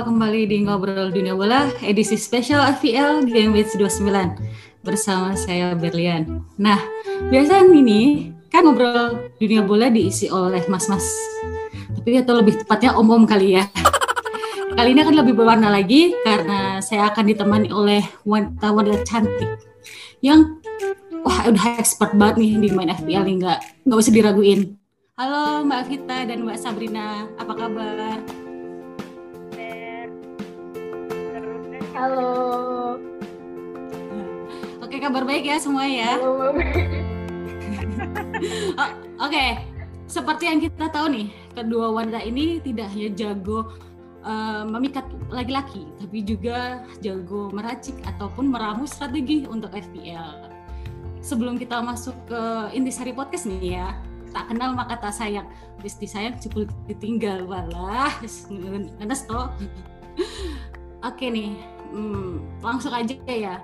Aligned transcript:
jumpa 0.00 0.16
kembali 0.16 0.48
di 0.48 0.64
Ngobrol 0.64 1.12
Dunia 1.12 1.36
Bola 1.36 1.68
edisi 1.84 2.16
spesial 2.16 2.64
FPL 2.80 3.20
Game 3.28 3.52
Week 3.52 3.68
29 3.68 4.80
bersama 4.80 5.36
saya 5.36 5.76
Berlian. 5.76 6.40
Nah, 6.56 6.80
biasanya 7.28 7.68
ini 7.68 8.32
kan 8.48 8.64
ngobrol 8.64 9.28
dunia 9.36 9.60
bola 9.60 9.92
diisi 9.92 10.32
oleh 10.32 10.64
mas-mas. 10.72 11.04
Tapi 12.00 12.16
atau 12.16 12.32
lebih 12.32 12.64
tepatnya 12.64 12.96
om-om 12.96 13.28
kali 13.28 13.60
ya. 13.60 13.68
Kali 14.80 14.96
ini 14.96 15.04
akan 15.04 15.20
lebih 15.20 15.36
berwarna 15.36 15.68
lagi 15.68 16.16
karena 16.24 16.80
saya 16.80 17.12
akan 17.12 17.36
ditemani 17.36 17.68
oleh 17.68 18.00
wanita-wanita 18.24 19.04
cantik 19.04 19.52
yang 20.24 20.64
wah 21.20 21.44
udah 21.44 21.76
expert 21.76 22.16
banget 22.16 22.40
nih 22.40 22.52
di 22.56 22.68
main 22.72 22.88
FPL 22.88 23.28
nih 23.28 23.36
nggak 23.36 23.58
nggak 23.84 23.98
usah 24.00 24.16
diraguin. 24.16 24.80
Halo 25.20 25.60
Mbak 25.68 25.82
Vita 25.92 26.24
dan 26.24 26.48
Mbak 26.48 26.56
Sabrina, 26.56 27.28
apa 27.36 27.52
kabar? 27.52 28.48
Halo. 32.00 32.96
Oke, 34.80 34.96
kabar 35.04 35.28
baik 35.28 35.44
ya 35.44 35.60
semua 35.60 35.84
ya. 35.84 36.16
Halo. 36.16 36.48
Oh, 38.80 38.90
Oke, 39.28 39.60
seperti 40.08 40.48
yang 40.48 40.64
kita 40.64 40.88
tahu 40.88 41.12
nih, 41.12 41.28
kedua 41.52 41.92
wanita 41.92 42.24
ini 42.24 42.56
tidak 42.64 42.88
hanya 42.88 43.12
jago 43.12 43.76
uh, 44.24 44.64
memikat 44.64 45.04
laki-laki, 45.28 45.84
tapi 46.00 46.24
juga 46.24 46.88
jago 47.04 47.52
meracik 47.52 48.00
ataupun 48.08 48.48
meramu 48.48 48.88
strategi 48.88 49.44
untuk 49.44 49.76
FPL. 49.76 50.48
Sebelum 51.20 51.60
kita 51.60 51.84
masuk 51.84 52.16
ke 52.24 52.40
intisari 52.72 53.12
podcast 53.12 53.44
nih 53.44 53.76
ya, 53.76 53.92
tak 54.32 54.48
kenal 54.48 54.72
maka 54.72 54.96
tak 54.96 55.12
sayang. 55.12 55.52
Bis 55.84 56.00
disayang 56.00 56.40
cukup 56.40 56.72
ditinggal 56.88 57.44
walah, 57.44 58.16
ngenes 58.48 59.28
toh. 59.28 59.52
Oke 61.04 61.28
nih, 61.28 61.60
hmm, 61.90 62.62
langsung 62.62 62.94
aja 62.94 63.14
ya. 63.26 63.58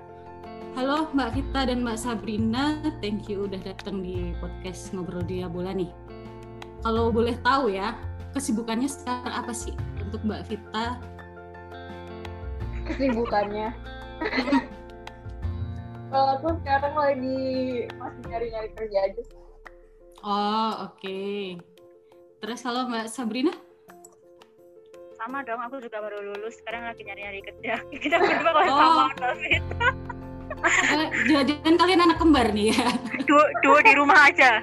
Halo 0.76 1.08
Mbak 1.16 1.30
Vita 1.32 1.60
dan 1.72 1.80
Mbak 1.80 1.98
Sabrina, 1.98 2.76
thank 3.00 3.32
you 3.32 3.48
udah 3.48 3.56
datang 3.64 4.04
di 4.04 4.36
podcast 4.36 4.92
Ngobrol 4.92 5.24
Dia 5.24 5.48
Bola 5.48 5.72
nih. 5.72 5.88
Kalau 6.84 7.08
boleh 7.08 7.32
tahu 7.40 7.72
ya, 7.72 7.96
kesibukannya 8.36 8.84
sekarang 8.84 9.32
apa 9.32 9.56
sih 9.56 9.72
untuk 10.04 10.20
Mbak 10.20 10.52
Vita? 10.52 11.00
Kesibukannya. 12.92 13.72
Kalau 16.12 16.38
aku 16.38 16.48
sekarang 16.62 16.94
lagi 16.94 17.40
masih 17.98 18.22
nyari-nyari 18.30 18.70
kerja 18.78 18.98
aja. 19.10 19.22
Oh, 20.22 20.86
oke. 20.86 21.02
Okay. 21.02 21.58
Terus 22.38 22.62
kalau 22.62 22.86
Mbak 22.86 23.10
Sabrina? 23.10 23.52
Sama 25.26 25.42
dong 25.42 25.58
aku 25.58 25.82
juga 25.82 25.98
baru 25.98 26.22
lulus 26.22 26.54
sekarang 26.62 26.86
lagi 26.86 27.02
nyari-nyari 27.02 27.42
kerja. 27.42 27.82
Kita 28.06 28.14
berdua 28.22 28.50
kalau 28.54 28.70
oh. 28.70 29.10
sama 29.10 29.14
David 29.18 29.62
jangan 31.50 31.74
kalian 31.82 32.00
anak 32.06 32.18
kembar 32.22 32.46
nih 32.54 32.70
ya? 32.70 32.86
Dua, 33.26 33.44
dua 33.66 33.78
di 33.82 33.92
rumah 33.98 34.30
aja. 34.30 34.62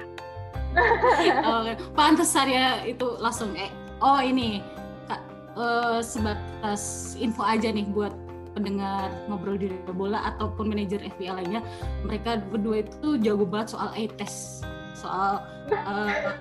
Oh, 1.46 1.70
pantas 1.94 2.34
saya 2.34 2.82
itu 2.82 3.14
langsung 3.22 3.54
eh 3.54 3.70
oh 4.02 4.18
ini. 4.18 4.58
Kak 5.06 5.22
uh, 5.54 6.02
sebatas 6.02 7.14
info 7.14 7.46
aja 7.46 7.70
nih 7.70 7.86
buat 7.94 8.10
pendengar 8.58 9.14
ngobrol 9.30 9.54
di 9.54 9.70
bola 9.94 10.34
ataupun 10.34 10.74
manajer 10.74 10.98
FPL 11.14 11.44
lainnya. 11.44 11.62
Mereka 12.02 12.50
berdua 12.50 12.82
itu 12.82 13.20
jago 13.22 13.46
banget 13.46 13.78
soal 13.78 13.94
e-test 13.94 14.66
soal 14.98 15.46
uh, 15.70 16.34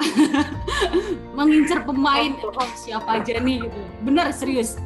mengincar 1.38 1.86
pemain 1.86 2.34
oh, 2.42 2.70
siapa 2.78 3.22
aja 3.22 3.38
nih 3.40 3.66
gitu. 3.66 3.80
Bener 4.06 4.30
serius. 4.34 4.78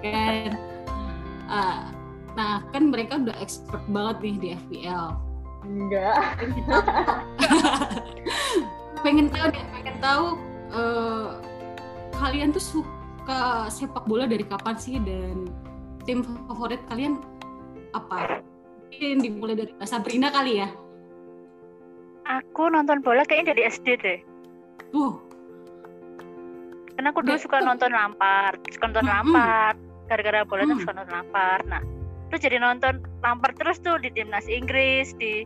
Kan 0.00 0.56
uh, 1.48 1.88
nah 2.34 2.66
kan 2.74 2.90
mereka 2.90 3.20
udah 3.20 3.36
expert 3.38 3.84
banget 3.88 4.16
nih 4.20 4.36
di 4.40 4.48
FPL 4.66 5.06
enggak. 5.64 6.24
Pengen 9.04 9.28
tahu 9.28 9.52
deh 9.52 9.64
pengen 9.72 9.96
tahu 10.00 10.40
uh, 10.72 11.40
kalian 12.16 12.52
tuh 12.52 12.60
suka 12.60 13.68
sepak 13.68 14.04
bola 14.08 14.26
dari 14.28 14.44
kapan 14.44 14.76
sih? 14.76 15.00
Dan 15.00 15.48
tim 16.04 16.24
favorit 16.48 16.80
kalian 16.88 17.20
apa? 17.96 18.40
Mungkin 18.92 19.20
dimulai 19.20 19.56
dari 19.56 19.72
Sabrina 19.84 20.32
kali 20.32 20.60
ya. 20.64 20.68
Aku 22.24 22.72
nonton 22.72 23.04
bola 23.04 23.20
kayaknya 23.28 23.52
dari 23.52 23.68
SD 23.68 24.00
deh 24.00 24.33
Karena 26.94 27.10
aku 27.10 27.20
dulu 27.26 27.38
suka 27.42 27.58
nonton 27.58 27.90
Lampard, 27.90 28.62
suka 28.70 28.86
nonton 28.86 29.06
Lampard. 29.10 29.76
Gara-gara 30.06 30.46
bola 30.46 30.62
tuh 30.68 30.78
suka 30.78 30.94
nonton 30.94 31.14
Lampard. 31.14 31.64
Nah, 31.66 31.82
terus 32.30 32.40
jadi 32.46 32.56
nonton 32.62 33.02
Lampard 33.20 33.58
terus 33.58 33.82
tuh 33.82 33.98
di 33.98 34.14
timnas 34.14 34.46
Inggris, 34.46 35.10
di 35.18 35.42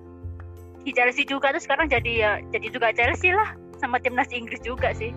di 0.84 0.90
Chelsea 0.92 1.24
juga 1.24 1.50
tuh 1.50 1.60
sekarang 1.60 1.90
jadi 1.90 2.12
ya 2.12 2.32
jadi 2.52 2.66
juga 2.70 2.92
Chelsea 2.94 3.32
lah 3.32 3.56
sama 3.80 3.96
timnas 3.98 4.28
Inggris 4.30 4.60
juga 4.60 4.92
sih. 4.92 5.10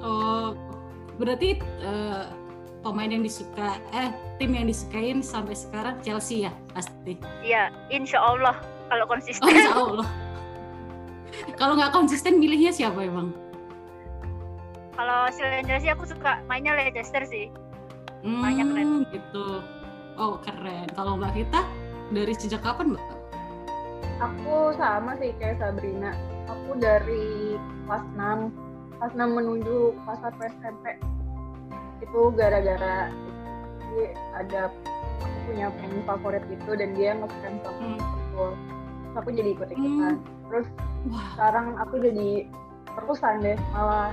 Oh, 0.00 0.56
berarti 1.20 1.60
uh, 1.84 2.32
pemain 2.80 3.10
yang 3.12 3.20
disuka 3.20 3.76
eh 3.92 4.14
tim 4.40 4.56
yang 4.56 4.70
disukain 4.70 5.20
sampai 5.20 5.52
sekarang 5.58 5.98
Chelsea 6.00 6.48
ya 6.48 6.52
pasti. 6.72 7.18
Iya, 7.44 7.74
insya 7.92 8.22
Allah 8.22 8.56
kalau 8.88 9.04
konsisten. 9.10 9.44
Oh, 9.44 9.50
insya 9.50 9.74
Allah. 9.74 10.08
Kalau 11.60 11.76
nggak 11.76 11.92
konsisten 11.92 12.40
milihnya 12.40 12.72
siapa 12.72 13.04
emang? 13.04 13.32
Kalau 14.96 15.32
selain 15.32 15.64
Chelsea 15.64 15.88
aku 15.88 16.04
suka 16.04 16.44
mainnya 16.44 16.76
Leicester 16.76 17.24
sih. 17.24 17.48
Hmm, 18.20 18.44
mainnya 18.44 18.64
keren. 18.68 19.08
Gitu. 19.08 19.46
Oh 20.20 20.36
keren. 20.44 20.86
Kalau 20.92 21.16
Mbak 21.16 21.32
Vita 21.32 21.64
dari 22.12 22.36
sejak 22.36 22.60
kapan 22.60 22.92
Mbak? 22.92 23.04
Aku 24.20 24.76
sama 24.76 25.16
sih 25.16 25.32
kayak 25.40 25.56
Sabrina. 25.56 26.12
Aku 26.52 26.76
dari 26.76 27.56
kelas 27.88 28.04
6, 28.12 28.52
kelas 29.00 29.12
6 29.16 29.38
menuju 29.40 29.96
kelas 30.04 30.20
1 30.36 30.52
SMP. 30.60 30.84
Itu 32.04 32.20
gara-gara 32.36 33.08
ada 34.36 34.70
aku 35.20 35.38
punya 35.50 35.66
pemain 35.74 36.02
favorit 36.06 36.44
itu 36.46 36.70
dan 36.78 36.94
dia 36.94 37.16
ngefans 37.18 37.60
sama 37.66 37.80
hmm. 37.82 38.00
Terus 39.10 39.16
aku 39.18 39.28
jadi 39.34 39.48
ikut 39.58 39.68
ikutan. 39.74 40.14
Hmm. 40.14 40.46
Terus 40.50 40.66
Wah. 41.10 41.26
sekarang 41.34 41.66
aku 41.82 41.94
jadi 41.98 42.46
terusan 42.94 43.34
deh 43.42 43.58
malah 43.72 44.12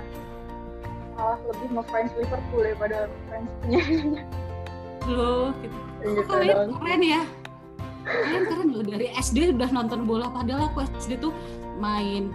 malah 1.18 1.40
lebih 1.50 1.68
ngefans 1.74 2.12
Liverpool 2.14 2.62
daripada 2.62 2.98
fans 3.28 3.50
penyanyinya 3.66 4.24
loh 5.08 5.50
gitu. 5.64 5.78
gitu 6.04 6.22
kalian 6.30 6.70
keren 6.78 7.02
ya 7.02 7.22
kalian 8.06 8.44
keren 8.46 8.68
loh 8.70 8.84
dari 8.86 9.08
SD 9.18 9.58
udah 9.58 9.70
nonton 9.74 10.06
bola 10.06 10.30
padahal 10.30 10.70
aku 10.70 10.86
SD 11.00 11.18
tuh 11.18 11.34
main 11.82 12.30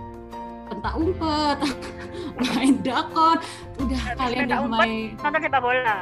pentak 0.67 0.95
umpet 0.99 1.59
main 2.57 2.75
dakon 2.83 3.39
udah 3.79 4.01
Habis 4.03 4.19
kalian 4.19 4.45
udah 4.51 4.61
main 4.67 5.09
nonton 5.21 5.41
sepak 5.47 5.61
bola 5.63 5.99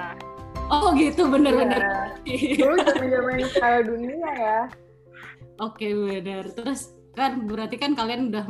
oh 0.70 0.88
gitu 0.96 1.22
bener-bener 1.28 1.80
ya. 2.24 2.64
dulu 2.64 2.74
zaman 2.80 3.34
zaman 3.44 3.80
dunia 3.84 4.30
ya 4.40 4.58
oke 5.60 5.86
bener 6.08 6.50
terus 6.56 6.96
kan 7.12 7.44
berarti 7.44 7.76
kan 7.76 7.92
kalian 7.92 8.32
udah 8.32 8.44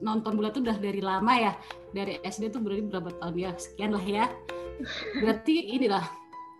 nonton 0.00 0.32
bola 0.36 0.48
tuh 0.50 0.64
udah 0.64 0.78
dari 0.80 1.00
lama 1.04 1.32
ya? 1.36 1.52
Dari 1.92 2.20
SD 2.24 2.52
tuh 2.52 2.60
berarti 2.64 2.82
berapa 2.88 3.10
tahun 3.20 3.36
ya? 3.36 3.50
Sekian 3.56 3.92
lah 3.94 4.04
ya. 4.04 4.24
Berarti 5.20 5.76
inilah 5.76 6.04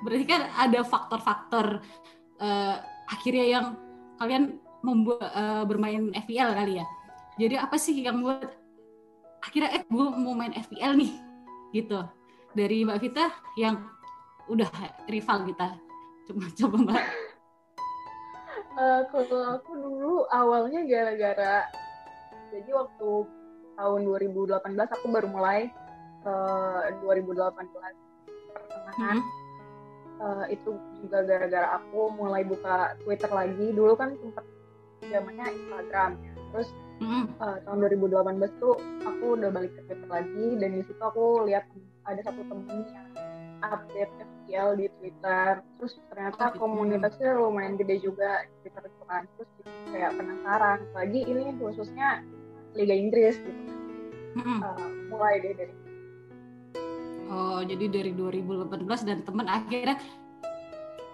berarti 0.00 0.24
kan 0.24 0.48
ada 0.56 0.80
faktor-faktor 0.80 1.84
uh, 2.40 2.76
akhirnya 3.08 3.46
yang 3.48 3.66
kalian 4.16 4.60
membuat 4.80 5.28
uh, 5.32 5.64
bermain 5.64 6.12
FPL 6.12 6.56
kali 6.56 6.80
ya? 6.80 6.86
Jadi 7.40 7.54
apa 7.56 7.76
sih 7.80 7.96
yang 7.96 8.20
buat 8.20 8.44
akhirnya 9.40 9.72
eh 9.80 9.82
gue 9.88 10.06
mau 10.20 10.36
main 10.36 10.52
FPL 10.52 10.96
nih 11.00 11.12
gitu. 11.72 12.00
Dari 12.50 12.82
Mbak 12.82 12.98
Vita 13.00 13.30
yang 13.56 13.78
udah 14.50 14.68
rival 15.06 15.46
kita. 15.48 15.78
Coba 16.28 16.44
coba 16.58 16.76
Mbak 16.90 17.29
Uh, 18.78 19.02
kalau 19.10 19.58
aku 19.58 19.72
dulu 19.74 20.14
awalnya 20.30 20.86
gara-gara 20.86 21.66
jadi 22.54 22.70
waktu 22.70 23.10
tahun 23.74 24.00
2018 24.06 24.62
aku 24.78 25.06
baru 25.10 25.28
mulai 25.30 25.70
uh, 26.22 26.86
2018 27.02 27.50
pertengahan 28.54 29.18
hmm. 29.18 29.22
uh, 30.22 30.44
itu 30.52 30.70
juga 31.02 31.18
gara-gara 31.26 31.82
aku 31.82 32.14
mulai 32.14 32.46
buka 32.46 32.94
Twitter 33.02 33.30
lagi 33.30 33.66
dulu 33.74 33.98
kan 33.98 34.14
sempat 34.20 34.44
zamannya 35.08 35.46
Instagram 35.50 36.10
ya. 36.20 36.32
terus 36.54 36.68
hmm. 37.02 37.24
uh, 37.40 37.56
tahun 37.64 37.78
2018 37.98 38.62
tuh 38.62 38.74
aku 39.02 39.24
udah 39.34 39.50
balik 39.50 39.72
ke 39.74 39.80
Twitter 39.88 40.08
lagi 40.10 40.46
dan 40.60 40.68
di 40.78 40.82
situ 40.86 41.02
aku 41.02 41.42
lihat 41.48 41.64
ada 42.06 42.20
satu 42.22 42.42
temen 42.46 42.86
yang 42.90 43.08
update 43.64 44.12
FPL 44.50 44.74
di 44.74 44.86
Twitter. 44.98 45.62
Terus 45.78 45.92
ternyata 46.10 46.42
oh, 46.42 46.50
gitu. 46.50 46.58
komunitasnya 46.58 47.30
lumayan 47.38 47.78
gede 47.78 47.96
juga 48.02 48.42
di 48.42 48.54
Twitter 48.66 48.82
itu 48.90 49.02
kan. 49.06 49.22
Terus 49.38 49.50
kayak 49.94 50.10
penasaran 50.18 50.78
lagi 50.90 51.20
ini 51.22 51.44
khususnya 51.62 52.26
Liga 52.74 52.94
Inggris 52.98 53.38
gitu. 53.38 53.62
Mm-hmm. 54.30 54.58
uh, 54.62 54.90
mulai 55.10 55.38
deh 55.42 55.54
dari 55.54 55.74
Oh, 57.30 57.62
jadi 57.62 57.86
dari 57.86 58.10
2018 58.10 59.06
dan 59.06 59.22
teman 59.22 59.46
akhirnya 59.46 59.94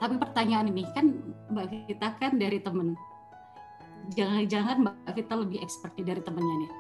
tapi 0.01 0.17
pertanyaan 0.17 0.73
ini 0.73 0.89
kan 0.97 1.13
Mbak 1.53 1.67
Vita 1.69 2.09
kan 2.17 2.41
dari 2.41 2.57
temen 2.57 2.97
jangan-jangan 4.17 4.81
Mbak 4.81 5.13
Vita 5.13 5.35
lebih 5.37 5.61
expert 5.61 5.93
dari 6.01 6.21
temennya 6.25 6.55
nih. 6.65 6.73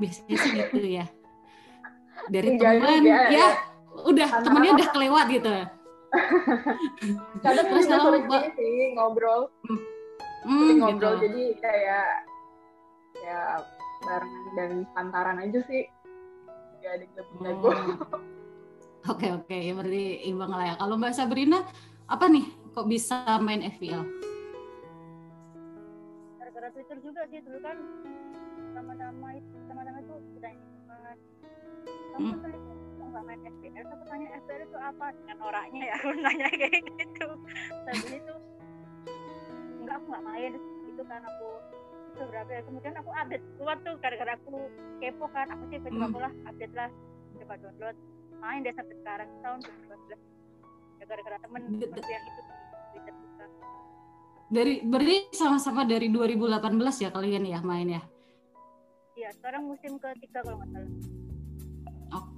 Biasanya 0.00 0.36
sih 0.36 0.50
gitu 0.56 0.80
ya. 0.80 1.04
Dari 2.32 2.56
teman 2.56 3.04
ya, 3.04 3.20
ya. 3.28 3.48
udah 4.00 4.28
temennya 4.48 4.72
udah 4.80 4.88
kelewat 4.96 5.26
gitu 5.28 5.52
kadang 7.44 7.66
terus 7.70 7.86
kalau 7.86 8.18
mbak 8.26 8.42
sih 8.58 8.94
ngobrol. 8.98 9.40
Hmm. 9.66 9.80
Hmm, 10.40 10.72
ngobrol 10.80 11.20
gitu. 11.20 11.24
jadi 11.28 11.42
kayak 11.60 12.08
ya 13.20 13.40
barengan 14.00 14.44
dan 14.56 14.70
pantaran 14.96 15.38
aja 15.38 15.60
sih. 15.68 15.86
Ya 16.80 16.96
ada 16.96 17.06
jago. 17.14 17.70
Hmm. 17.70 17.98
oke 19.12 19.26
oke. 19.42 19.56
Ya 19.56 19.72
berarti 19.76 20.04
imbang 20.26 20.50
lah 20.50 20.64
ya. 20.70 20.74
Kalau 20.80 20.94
mbak 20.98 21.14
Sabrina 21.14 21.62
apa 22.10 22.26
nih 22.26 22.46
kok 22.74 22.90
bisa 22.90 23.22
main 23.38 23.62
FPL 23.62 24.02
gara-gara 26.50 26.66
Twitter 26.74 26.98
juga 26.98 27.22
sih 27.30 27.40
dulu 27.46 27.58
kan. 27.62 27.76
Sama-sama 28.74 29.28
itu 29.38 29.56
sama-sama 29.70 29.98
itu 30.02 30.14
kita 30.34 30.48
ini 30.50 30.70
kamu 32.10 32.26
hmm. 32.36 32.79
Nggak 33.10 33.24
main 33.26 33.40
FPL 33.42 33.86
aku 33.90 34.04
tanya 34.06 34.28
FPL 34.42 34.62
itu 34.64 34.78
apa? 34.78 35.06
Dengan 35.12 35.38
orangnya 35.42 35.82
ya 35.82 35.94
aku 35.98 36.08
nanya 36.14 36.48
kayak 36.54 36.80
gitu. 36.86 37.28
Tapi 37.86 38.06
itu 38.16 38.34
enggak 39.82 39.94
aku 39.98 40.06
nggak 40.10 40.24
main. 40.24 40.52
Itu 40.86 41.02
kan 41.04 41.20
aku 41.26 41.48
beberapa 42.16 42.50
ya? 42.50 42.62
Kemudian 42.64 42.94
aku 42.96 43.10
update 43.10 43.44
keluar 43.58 43.76
tuh 43.82 43.94
gara-gara 43.98 44.32
aku 44.38 44.54
kepo 45.02 45.26
kan 45.34 45.46
aku 45.50 45.62
sih 45.68 45.78
coba 45.82 46.06
hmm. 46.06 46.22
lah 46.22 46.32
update 46.48 46.74
lah 46.78 46.90
coba 47.42 47.54
download. 47.58 47.96
Main 48.40 48.64
deh 48.64 48.72
sampai 48.72 48.96
sekarang 49.04 49.28
tahun 49.44 49.58
2012 49.90 50.16
ya 51.00 51.04
gara-gara 51.08 51.36
temen 51.40 51.60
seperti 51.76 52.10
yang 52.12 52.24
itu 52.24 52.40
Twitter 52.92 53.14
dari 54.50 54.74
berarti 54.82 55.30
sama-sama 55.30 55.86
dari 55.86 56.10
2018 56.10 56.58
ya 57.06 57.10
kalian 57.14 57.46
ya 57.46 57.62
main 57.62 57.88
ya? 58.00 58.02
Iya 59.14 59.30
sekarang 59.38 59.70
musim 59.70 60.00
ketiga 60.02 60.42
kalau 60.42 60.58
nggak 60.58 60.70
salah 60.74 61.19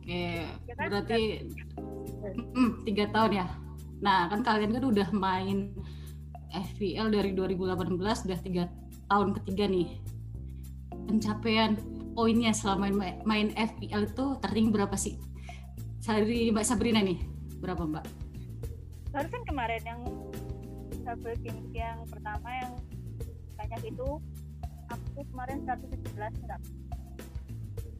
oke 0.02 0.24
ya 0.66 0.74
kan? 0.74 0.86
berarti 0.90 1.20
hmm, 2.26 2.70
tiga 2.82 3.04
tahun 3.14 3.32
ya 3.38 3.46
nah 4.02 4.26
kan 4.26 4.42
kalian 4.42 4.74
kan 4.74 4.82
udah 4.82 5.08
main 5.14 5.70
FPL 6.50 7.14
dari 7.14 7.32
2018 7.32 7.96
udah 8.02 8.38
tiga 8.42 8.66
tahun 9.06 9.30
ketiga 9.40 9.70
nih 9.70 10.02
pencapaian 11.06 11.78
poinnya 12.12 12.52
selama 12.52 12.92
main, 12.92 13.16
main 13.24 13.48
FPL 13.56 14.12
itu 14.12 14.24
tertinggi 14.44 14.70
berapa 14.70 14.96
sih? 14.96 15.16
Dari 16.02 16.52
Mbak 16.52 16.66
Sabrina 16.66 17.00
nih, 17.00 17.18
berapa 17.62 17.88
Mbak? 17.88 18.04
Barusan 19.12 19.42
kemarin 19.48 19.82
yang 19.84 20.00
double 21.02 21.36
game 21.40 21.62
yang 21.74 21.98
pertama 22.08 22.48
yang 22.52 22.72
banyak 23.58 23.92
itu 23.92 24.08
aku 24.88 25.20
kemarin 25.32 25.58
117 25.66 26.14
enggak 26.16 26.60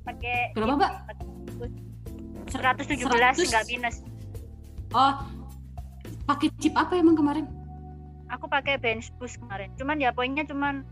pakai 0.02 0.38
berapa 0.54 0.74
mbak 0.78 0.92
117 2.50 3.06
enggak 3.06 3.64
minus. 3.70 3.96
Oh 4.96 5.22
pakai 6.26 6.48
chip 6.58 6.74
apa 6.74 6.98
emang 6.98 7.14
kemarin? 7.18 7.46
Aku 8.32 8.48
pakai 8.48 8.80
bench 8.80 9.12
boost 9.20 9.36
kemarin. 9.38 9.68
Cuman 9.76 10.00
ya 10.00 10.10
poinnya 10.10 10.42
cuman 10.48 10.82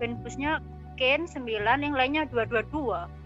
Benbusnya 0.00 0.64
Ken 0.96 1.28
9 1.28 1.44
yang 1.60 1.92
lainnya 1.92 2.24
222 2.32 3.20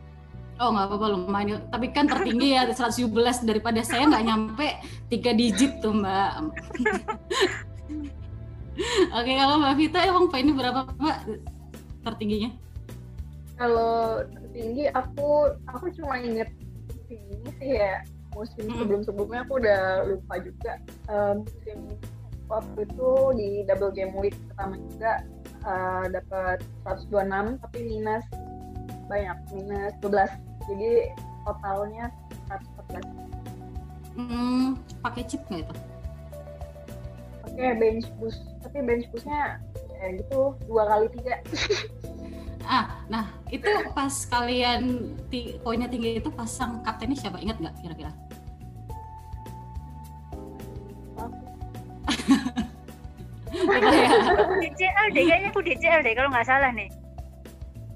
Oh 0.55 0.71
nggak 0.71 0.87
apa-apa 0.87 1.07
lumayan, 1.19 1.67
tapi 1.67 1.91
kan 1.91 2.07
tertinggi 2.07 2.55
ya 2.55 2.63
117 2.71 3.11
daripada 3.43 3.83
saya 3.83 4.07
nggak 4.07 4.23
nyampe 4.23 4.79
tiga 5.11 5.35
digit 5.35 5.83
tuh 5.83 5.91
mbak. 5.91 6.31
Oke 9.19 9.33
kalau 9.35 9.59
mbak 9.59 9.75
Vita 9.75 9.99
emang 10.07 10.31
poinnya 10.31 10.55
berapa 10.55 10.87
mbak 10.95 11.19
tertingginya? 12.07 12.55
Kalau 13.59 14.23
tertinggi 14.31 14.95
aku 14.95 15.59
aku 15.67 15.91
cuma 15.99 16.23
inget 16.23 16.47
ini 17.19 17.51
sih 17.61 17.71
ya 17.79 18.03
musim 18.35 18.67
sebelum-sebelumnya 18.67 19.47
aku 19.47 19.63
udah 19.63 19.83
lupa 20.11 20.35
juga 20.43 20.73
um, 21.07 21.47
musim 21.47 21.79
waktu 22.51 22.79
itu 22.85 23.11
di 23.39 23.49
double 23.65 23.95
game 23.95 24.15
week 24.19 24.37
pertama 24.53 24.75
juga 24.91 25.13
uh, 25.65 26.05
dapat 26.11 26.59
126 26.85 27.63
tapi 27.63 27.79
minus 27.87 28.25
banyak 29.07 29.39
minus 29.55 29.95
12 30.03 30.29
jadi 30.69 30.91
totalnya 31.45 32.05
114 32.51 34.19
hmm, 34.19 34.67
pakai 35.05 35.23
chip 35.29 35.43
nggak 35.49 35.65
itu? 35.69 35.75
Pakai 37.45 37.71
bench 37.79 38.07
boost 38.19 38.43
tapi 38.65 38.83
bench 38.83 39.07
boostnya 39.13 39.61
kayak 40.05 40.21
gitu 40.27 40.53
dua 40.69 40.85
kali 40.91 41.07
tiga 41.17 41.35
ah 42.65 42.85
nah 43.13 43.25
itu 43.53 43.69
pas 43.93 44.13
kalian 44.29 45.15
poinnya 45.61 45.89
tinggi 45.89 46.19
itu 46.19 46.31
pasang 46.33 46.81
kaptennya 46.83 47.17
siapa 47.17 47.39
ingat 47.41 47.61
nggak 47.61 47.75
kira-kira 47.85 48.13
ya. 53.55 54.09
DCL 54.61 55.07
deh, 55.15 55.25
kayaknya 55.25 55.49
aku 55.53 55.61
DCL 55.63 56.01
deh 56.03 56.15
kalau 56.17 56.31
nggak 56.33 56.49
salah 56.49 56.71
nih. 56.75 56.91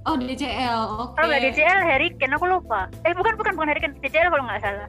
Oh 0.07 0.15
DCL, 0.17 0.79
oke. 0.89 1.13
Okay. 1.13 1.15
Kalau 1.19 1.27
nggak 1.29 1.43
DCL 1.51 1.81
Harry 1.85 2.09
Kane 2.17 2.35
aku 2.39 2.47
lupa. 2.49 2.81
Eh 3.05 3.13
bukan 3.13 3.35
bukan 3.37 3.53
bukan 3.59 3.69
Harry 3.69 3.83
Kane, 3.83 3.95
DCL 4.01 4.31
kalau 4.33 4.45
nggak 4.47 4.63
salah. 4.63 4.89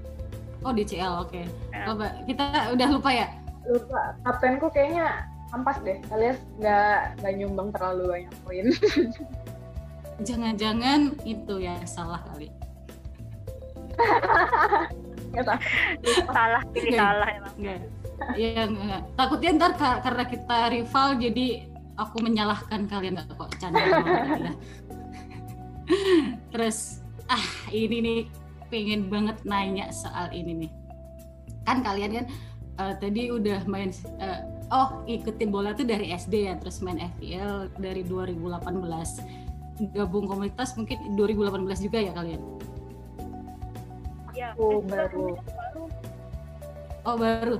Oh 0.64 0.72
DCL, 0.72 1.14
oke. 1.26 1.32
Okay. 1.32 1.46
Ya. 1.74 1.84
Coba 1.92 2.06
kita 2.24 2.46
udah 2.76 2.88
lupa 2.92 3.10
ya? 3.12 3.28
Lupa. 3.68 4.02
Kaptenku 4.24 4.68
kayaknya 4.72 5.28
ampas 5.50 5.82
deh, 5.82 5.98
alias 6.14 6.38
nggak 6.62 7.20
nggak 7.20 7.34
nyumbang 7.42 7.70
terlalu 7.74 8.04
banyak 8.08 8.34
poin. 8.46 8.66
Jangan-jangan 10.20 11.16
itu 11.24 11.54
ya 11.64 11.80
salah 11.88 12.22
kali. 12.28 12.52
salah 16.28 16.62
pilih 16.74 16.92
salah 16.96 17.30
emang. 17.32 17.54
Enggak 17.60 17.80
Iya 18.36 18.68
enggak. 18.68 19.02
Takutnya 19.16 19.50
ntar 19.58 19.72
karena 20.04 20.24
kita 20.28 20.58
rival 20.72 21.08
jadi 21.20 21.48
aku 22.00 22.18
menyalahkan 22.24 22.88
kalian 22.88 23.20
nggak 23.20 23.36
kok 23.36 23.52
canda 23.60 23.80
ya. 23.80 24.54
Terus 26.54 27.02
ah 27.30 27.48
ini 27.74 27.98
nih 28.00 28.20
pengen 28.70 29.10
banget 29.10 29.38
nanya 29.44 29.90
soal 29.92 30.30
ini 30.32 30.68
nih. 30.68 30.72
Kan 31.66 31.82
kalian 31.82 32.12
kan 32.22 32.26
uh, 32.80 32.94
tadi 32.98 33.34
udah 33.34 33.66
main 33.66 33.92
uh, 34.22 34.40
oh 34.70 35.02
ikutin 35.10 35.50
bola 35.50 35.74
tuh 35.74 35.88
dari 35.88 36.14
SD 36.14 36.50
ya, 36.50 36.54
terus 36.62 36.80
main 36.86 37.02
FPL 37.02 37.74
dari 37.82 38.06
2018. 38.06 39.49
Gabung 39.96 40.28
komunitas 40.28 40.76
mungkin 40.76 41.16
2018 41.16 41.86
juga 41.88 42.00
ya 42.04 42.12
kalian? 42.12 42.42
Ya, 44.36 44.52
oh, 44.60 44.84
baru. 44.84 45.40
Oh 47.08 47.16
baru. 47.16 47.58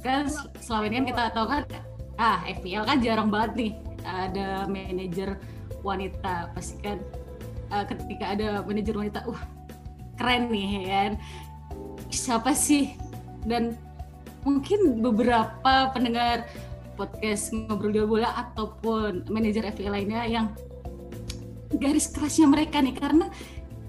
Kan 0.00 0.30
selama 0.62 0.84
ini 0.88 0.94
kan 1.02 1.06
kita 1.10 1.22
tahu 1.34 1.46
kan 1.50 1.62
ah 2.18 2.40
FPL 2.46 2.86
kan 2.86 2.98
jarang 3.02 3.28
banget 3.28 3.52
nih 3.56 3.72
ada 4.06 4.64
manajer 4.64 5.36
wanita. 5.84 6.52
Pasti 6.56 6.80
kan 6.80 6.98
uh, 7.68 7.84
ketika 7.84 8.24
ada 8.32 8.48
manajer 8.64 8.96
wanita 8.96 9.28
uh 9.28 9.42
keren 10.16 10.48
nih 10.48 10.66
ya 10.66 10.82
kan? 10.88 11.12
Siapa 12.08 12.56
sih? 12.56 12.96
Dan 13.44 13.76
mungkin 14.42 15.04
beberapa 15.04 15.92
pendengar 15.92 16.48
podcast 16.98 17.54
ngobrol 17.54 17.94
di 17.94 18.02
bola 18.02 18.34
ataupun 18.34 19.30
manajer 19.30 19.62
FPL 19.70 19.94
lainnya 19.94 20.26
yang 20.26 20.50
garis 21.76 22.08
kerasnya 22.08 22.48
mereka 22.48 22.80
nih 22.80 22.96
karena 22.96 23.28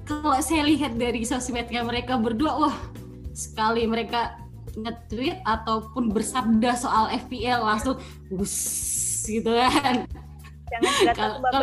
kalau 0.03 0.35
saya 0.41 0.65
lihat 0.65 0.97
dari 0.97 1.21
sosmednya 1.23 1.85
mereka 1.85 2.17
berdua 2.17 2.57
wah 2.57 2.77
sekali 3.31 3.85
mereka 3.87 4.35
nge-tweet 4.73 5.41
ataupun 5.45 6.11
bersabda 6.13 6.75
soal 6.77 7.09
FPL 7.13 7.61
langsung 7.63 7.97
bus 8.29 8.55
gitu 9.25 9.53
kan. 9.53 10.05
Jangan 10.69 11.13
kalau, 11.17 11.37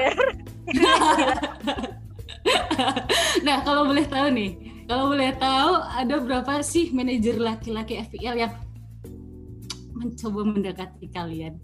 nah 3.46 3.56
kalau 3.62 3.82
boleh 3.86 4.06
tahu 4.06 4.26
nih, 4.34 4.50
kalau 4.90 5.14
boleh 5.14 5.30
tahu 5.38 5.72
ada 5.94 6.14
berapa 6.18 6.58
sih 6.62 6.90
manajer 6.90 7.38
laki-laki 7.38 8.02
FPL 8.02 8.34
yang 8.34 8.52
mencoba 9.94 10.40
mendekati 10.42 11.06
kalian? 11.10 11.58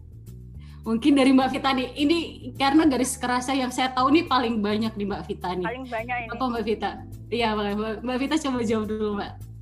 Mungkin 0.83 1.15
dari 1.15 1.31
Mbak 1.31 1.51
Vita 1.55 1.71
nih, 1.71 1.95
ini 1.95 2.19
karena 2.59 2.83
garis 2.91 3.15
kerasa 3.15 3.55
yang 3.55 3.71
saya 3.71 3.95
tahu 3.95 4.11
nih 4.11 4.27
paling 4.27 4.59
banyak 4.59 4.93
di 4.99 5.07
Mbak 5.07 5.23
Vita 5.31 5.55
nih. 5.55 5.63
Paling 5.63 5.87
banyak 5.87 6.17
ini. 6.27 6.31
Apa 6.35 6.45
Mbak 6.51 6.65
Vita? 6.67 6.91
Iya, 7.31 7.49
Mbak 8.03 8.19
Vita 8.19 8.35
coba 8.43 8.59
jawab 8.67 8.87
dulu 8.91 9.15
Mbak 9.15 9.53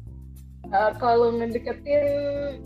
uh, 0.71 0.93
kalau 0.99 1.35
ngedeketin 1.35 2.05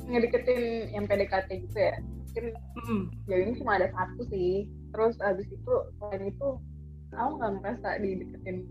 ngedeketin 0.08 0.92
yang 0.92 1.04
PDKT 1.08 1.48
gitu 1.68 1.78
ya 1.78 1.96
mungkin 2.02 2.44
mm. 2.82 3.02
ya 3.30 3.36
ini 3.46 3.52
cuma 3.62 3.78
ada 3.78 3.88
satu 3.94 4.22
sih 4.28 4.66
terus 4.90 5.14
abis 5.22 5.46
itu 5.50 5.74
selain 5.98 6.30
itu 6.30 6.48
aku 7.14 7.30
nggak 7.38 7.52
merasa 7.62 7.88
dideketin 7.98 8.66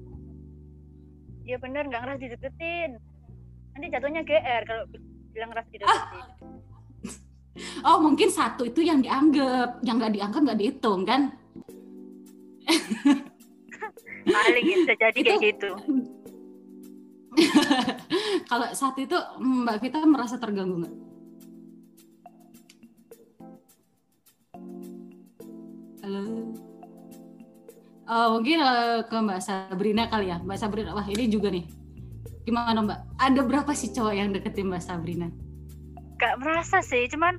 Iya 1.44 1.60
bener 1.60 1.84
nggak 1.92 2.02
ngerasa 2.08 2.22
dideketin 2.24 2.92
nanti 3.76 3.88
jatuhnya 3.92 4.22
GR 4.24 4.64
kalau 4.64 4.84
bilang 5.34 5.50
ngerasa 5.52 5.70
dideketin 5.72 6.24
ah. 6.24 6.28
Oh 7.86 7.98
mungkin 8.02 8.30
satu 8.34 8.66
itu 8.66 8.82
yang 8.82 9.02
dianggap 9.02 9.82
yang 9.86 10.02
nggak 10.02 10.14
dianggap 10.14 10.42
nggak 10.42 10.60
dihitung 10.60 11.06
kan 11.06 11.34
paling 14.24 14.66
bisa 14.66 14.94
jadi 14.96 15.20
itu, 15.20 15.28
kayak 15.30 15.42
gitu 15.42 15.70
kalau 18.52 18.68
saat 18.78 18.96
itu 19.02 19.18
Mbak 19.42 19.78
Vita 19.82 20.00
merasa 20.06 20.38
terganggu 20.38 20.86
nggak? 20.86 20.96
Halo. 26.04 26.24
Oh, 28.04 28.28
mungkin 28.38 28.60
uh, 28.60 29.08
ke 29.08 29.16
Mbak 29.16 29.40
Sabrina 29.40 30.12
kali 30.12 30.30
ya. 30.30 30.38
Mbak 30.44 30.58
Sabrina, 30.60 30.92
wah 30.92 31.08
ini 31.08 31.32
juga 31.32 31.48
nih. 31.48 31.66
Gimana 32.44 32.84
Mbak? 32.84 33.00
Ada 33.16 33.42
berapa 33.42 33.72
sih 33.72 33.96
cowok 33.96 34.14
yang 34.14 34.30
deketin 34.36 34.68
Mbak 34.68 34.84
Sabrina? 34.84 35.32
Gak 36.24 36.40
merasa 36.40 36.80
sih, 36.80 37.04
cuman 37.12 37.36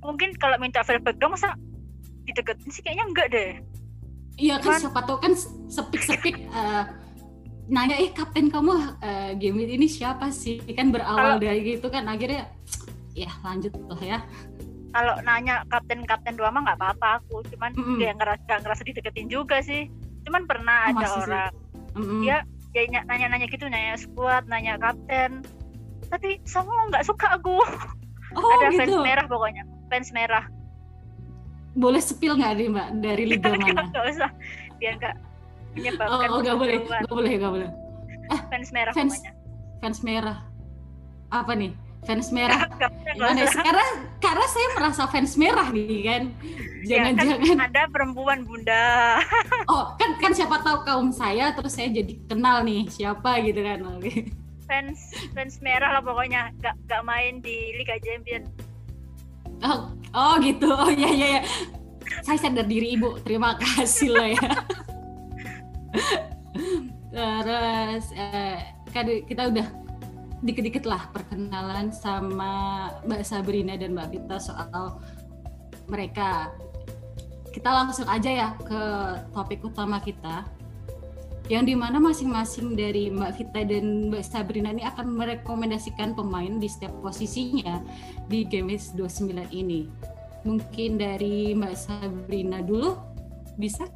mungkin 0.00 0.32
kalau 0.40 0.56
minta 0.56 0.80
feedback 0.80 1.20
dong 1.20 1.36
masa 1.36 1.52
dideketin 2.24 2.72
sih 2.72 2.80
kayaknya 2.80 3.04
enggak 3.04 3.28
deh. 3.28 3.50
Iya 4.40 4.56
kan 4.56 4.80
siapa 4.80 5.04
tahu 5.04 5.20
kan 5.20 5.36
sepik-sepik 5.68 6.48
uh, 6.56 6.88
nanya 7.70 7.94
eh 8.00 8.10
kapten 8.10 8.48
kamu 8.48 8.72
uh, 8.98 9.30
game 9.38 9.62
ini 9.62 9.86
siapa 9.86 10.32
sih 10.34 10.58
kan 10.74 10.90
berawal 10.90 11.36
kalau, 11.36 11.44
dari 11.44 11.60
gitu 11.76 11.86
kan 11.86 12.08
akhirnya 12.10 12.50
ya 13.14 13.30
lanjut 13.46 13.70
lah 13.86 14.02
ya 14.02 14.18
kalau 14.90 15.14
nanya 15.22 15.62
kapten 15.70 16.02
kapten 16.02 16.34
dua 16.34 16.50
mah 16.50 16.66
nggak 16.66 16.78
apa-apa 16.82 17.22
aku 17.22 17.46
cuman 17.54 17.70
mm 17.78 17.82
-hmm. 17.82 17.98
dia 18.02 18.10
ngerasa 18.18 18.42
gak 18.50 18.60
ngerasa 18.66 18.82
dideketin 18.82 19.28
juga 19.30 19.62
sih 19.62 19.86
cuman 20.26 20.50
pernah 20.50 20.90
oh, 20.90 20.98
ada 20.98 21.06
orang 21.22 21.52
mm 21.94 22.02
-hmm. 22.02 22.20
dia 22.26 22.36
dia 22.74 22.82
nanya-nanya 23.06 23.46
gitu 23.46 23.70
nanya 23.70 23.94
squad 23.94 24.50
nanya 24.50 24.74
kapten 24.82 25.46
tapi 26.10 26.42
semua 26.42 26.90
nggak 26.90 27.06
suka 27.06 27.38
aku. 27.38 27.62
Oh, 28.34 28.50
ada 28.58 28.70
gitu. 28.74 28.78
fans 28.82 28.96
merah 29.02 29.26
pokoknya. 29.26 29.62
Fans 29.90 30.10
merah. 30.10 30.44
Boleh 31.78 32.02
sepil 32.02 32.34
nggak 32.34 32.52
nih 32.58 32.66
mbak? 32.70 32.88
Dari 32.98 33.24
liga 33.30 33.54
mana? 33.54 33.86
nggak 33.90 34.04
usah. 34.10 34.30
Dia 34.82 34.98
nggak 34.98 35.14
menyebabkan 35.78 36.28
oh, 36.30 36.38
oh 36.38 36.40
gak 36.42 36.56
boleh 36.58 36.76
gak 36.82 37.14
boleh 37.14 37.32
gak 37.38 37.52
boleh. 37.54 37.70
Eh, 38.30 38.40
fans 38.50 38.70
merah 38.74 38.92
fans, 38.94 39.14
pokoknya. 39.14 39.32
fans 39.78 39.98
merah. 40.02 40.38
Apa 41.30 41.52
nih? 41.54 41.70
Fans 42.06 42.28
merah. 42.34 42.66
Gimana 43.14 43.46
sekarang 43.46 43.88
karena 44.18 44.46
saya 44.50 44.68
merasa 44.74 45.02
fans 45.06 45.32
merah 45.38 45.68
nih 45.70 46.00
kan? 46.02 46.22
Jangan-jangan 46.80 47.38
ya, 47.38 47.46
kan 47.54 47.60
ada 47.70 47.82
perempuan 47.92 48.38
bunda. 48.42 48.86
Oh 49.70 49.94
kan 49.94 50.18
kan 50.18 50.34
siapa 50.34 50.58
tahu 50.66 50.82
kaum 50.82 51.14
saya 51.14 51.54
terus 51.54 51.78
saya 51.78 51.94
jadi 51.94 52.18
kenal 52.26 52.66
nih 52.66 52.90
siapa 52.90 53.38
gitu 53.46 53.62
kan 53.62 53.78
fans 54.70 55.10
fans 55.34 55.58
merah 55.58 55.98
lah 55.98 56.02
pokoknya. 56.06 56.54
Gak 56.62 56.78
gak 56.86 57.02
main 57.02 57.42
di 57.42 57.74
Liga 57.74 57.98
Champion. 57.98 58.46
Oh 59.66 59.90
oh 60.14 60.38
gitu. 60.38 60.70
Oh 60.70 60.94
ya 60.94 61.10
ya 61.10 61.42
ya 61.42 61.42
saya 62.22 62.38
sadar 62.38 62.70
diri 62.70 62.94
ibu. 62.94 63.18
Terima 63.26 63.58
kasih 63.58 64.14
loh 64.14 64.30
ya. 64.30 64.46
Terus 67.10 68.06
eh, 68.14 68.62
kan 68.94 69.10
kita 69.26 69.50
udah 69.50 69.66
dikit-dikit 70.40 70.86
lah 70.86 71.10
perkenalan 71.10 71.90
sama 71.90 72.86
Mbak 73.04 73.22
Sabrina 73.26 73.74
dan 73.74 73.98
Mbak 73.98 74.08
Vita 74.14 74.38
soal 74.38 75.02
mereka. 75.90 76.54
Kita 77.50 77.66
langsung 77.66 78.06
aja 78.06 78.30
ya 78.30 78.48
ke 78.62 78.82
topik 79.34 79.66
utama 79.66 79.98
kita 79.98 80.59
yang 81.50 81.66
di 81.66 81.74
mana 81.74 81.98
masing-masing 81.98 82.78
dari 82.78 83.10
Mbak 83.10 83.32
Vita 83.34 83.60
dan 83.66 84.08
Mbak 84.14 84.22
Sabrina 84.22 84.70
ini 84.70 84.86
akan 84.86 85.18
merekomendasikan 85.18 86.14
pemain 86.14 86.62
di 86.62 86.70
setiap 86.70 86.94
posisinya 87.02 87.82
di 88.30 88.46
Games 88.46 88.94
29 88.94 89.50
ini. 89.50 89.90
Mungkin 90.46 90.96
dari 90.96 91.50
Mbak 91.58 91.74
Sabrina 91.74 92.62
dulu 92.62 92.94
bisa? 93.58 93.90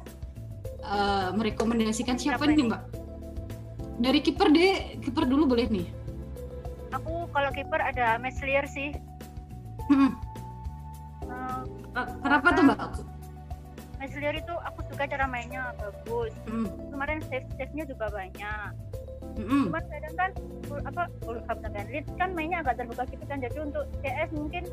uh, 0.85 1.29
merekomendasikan 1.33 2.15
siapa, 2.17 2.45
nih 2.45 2.69
mbak? 2.69 2.81
Dari 4.01 4.19
kiper 4.21 4.47
deh, 4.51 4.99
kiper 5.01 5.25
dulu 5.25 5.55
boleh 5.55 5.67
nih. 5.71 5.87
Aku 6.93 7.27
kalau 7.31 7.51
kiper 7.51 7.81
ada 7.81 8.19
Meslier 8.21 8.65
sih. 8.69 8.93
Hmm. 9.89 10.11
Uh, 11.25 11.61
Kenapa 12.21 12.47
tuh 12.53 12.63
mbak? 12.65 12.79
Meslier 14.05 14.37
itu 14.37 14.53
aku 14.53 14.79
suka 14.93 15.09
cara 15.09 15.25
mainnya 15.25 15.73
bagus. 15.81 16.33
Hmm. 16.45 16.69
Kemarin 16.93 17.19
save 17.25 17.49
save-nya 17.57 17.89
juga 17.89 18.05
banyak. 18.13 18.71
Mm-hmm. 19.35 19.63
Cuman 19.67 19.83
kadang 19.89 20.15
kan 20.15 20.31
apa 20.85 21.03
Fulham 21.25 21.57
dan 21.65 21.85
Leeds 21.89 22.11
kan 22.15 22.29
mainnya 22.37 22.61
agak 22.61 22.79
terbuka 22.79 23.03
gitu 23.09 23.25
kan 23.25 23.41
jadi 23.41 23.57
untuk 23.65 23.83
CS 23.99 24.29
mungkin 24.31 24.63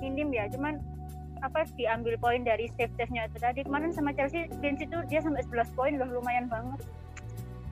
minim 0.00 0.28
ya 0.32 0.48
cuman 0.48 0.80
apa 1.40 1.64
diambil 1.76 2.16
poin 2.20 2.44
dari 2.44 2.68
save 2.76 2.92
save 2.96 3.12
nya 3.12 3.28
itu 3.28 3.36
tadi 3.40 3.60
kemarin 3.64 3.92
sama 3.92 4.12
Chelsea 4.12 4.48
Vince 4.60 4.84
itu 4.84 4.98
dia 5.08 5.20
sampai 5.24 5.44
11 5.48 5.76
poin 5.76 5.92
loh 5.96 6.08
lumayan 6.20 6.48
banget 6.48 6.80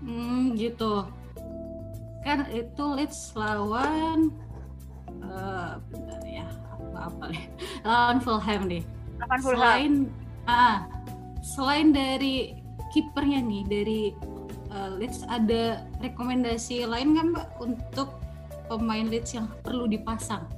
hmm 0.04 0.56
gitu 0.56 1.04
kan 2.24 2.48
itu 2.52 2.84
Leeds 2.96 3.36
lawan 3.36 4.32
uh, 5.24 5.80
bentar 5.92 6.20
ya 6.24 6.48
apa 6.72 6.98
apa 7.12 7.24
nih 7.32 7.44
lawan 7.88 8.18
Fulham 8.20 8.62
nih 8.68 8.82
lawan 9.20 9.40
Fulham 9.40 9.58
selain 9.60 9.94
ah 10.48 10.88
selain 11.44 11.92
dari 11.92 12.56
kipernya 12.88 13.44
nih 13.44 13.62
dari 13.68 14.02
uh, 14.72 14.96
Leeds 14.96 15.28
ada 15.28 15.84
rekomendasi 16.00 16.88
lain 16.88 17.12
nggak 17.12 17.26
mbak 17.36 17.46
untuk 17.60 18.16
pemain 18.66 19.04
Leeds 19.04 19.36
yang 19.36 19.46
perlu 19.60 19.84
dipasang 19.84 20.48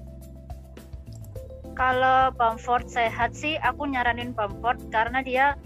kalau 1.74 2.30
Bamford 2.38 2.86
sehat 2.86 3.34
sih 3.34 3.58
aku 3.58 3.90
nyaranin 3.90 4.30
Bamford 4.30 4.78
karena 4.94 5.26
dia 5.26 5.58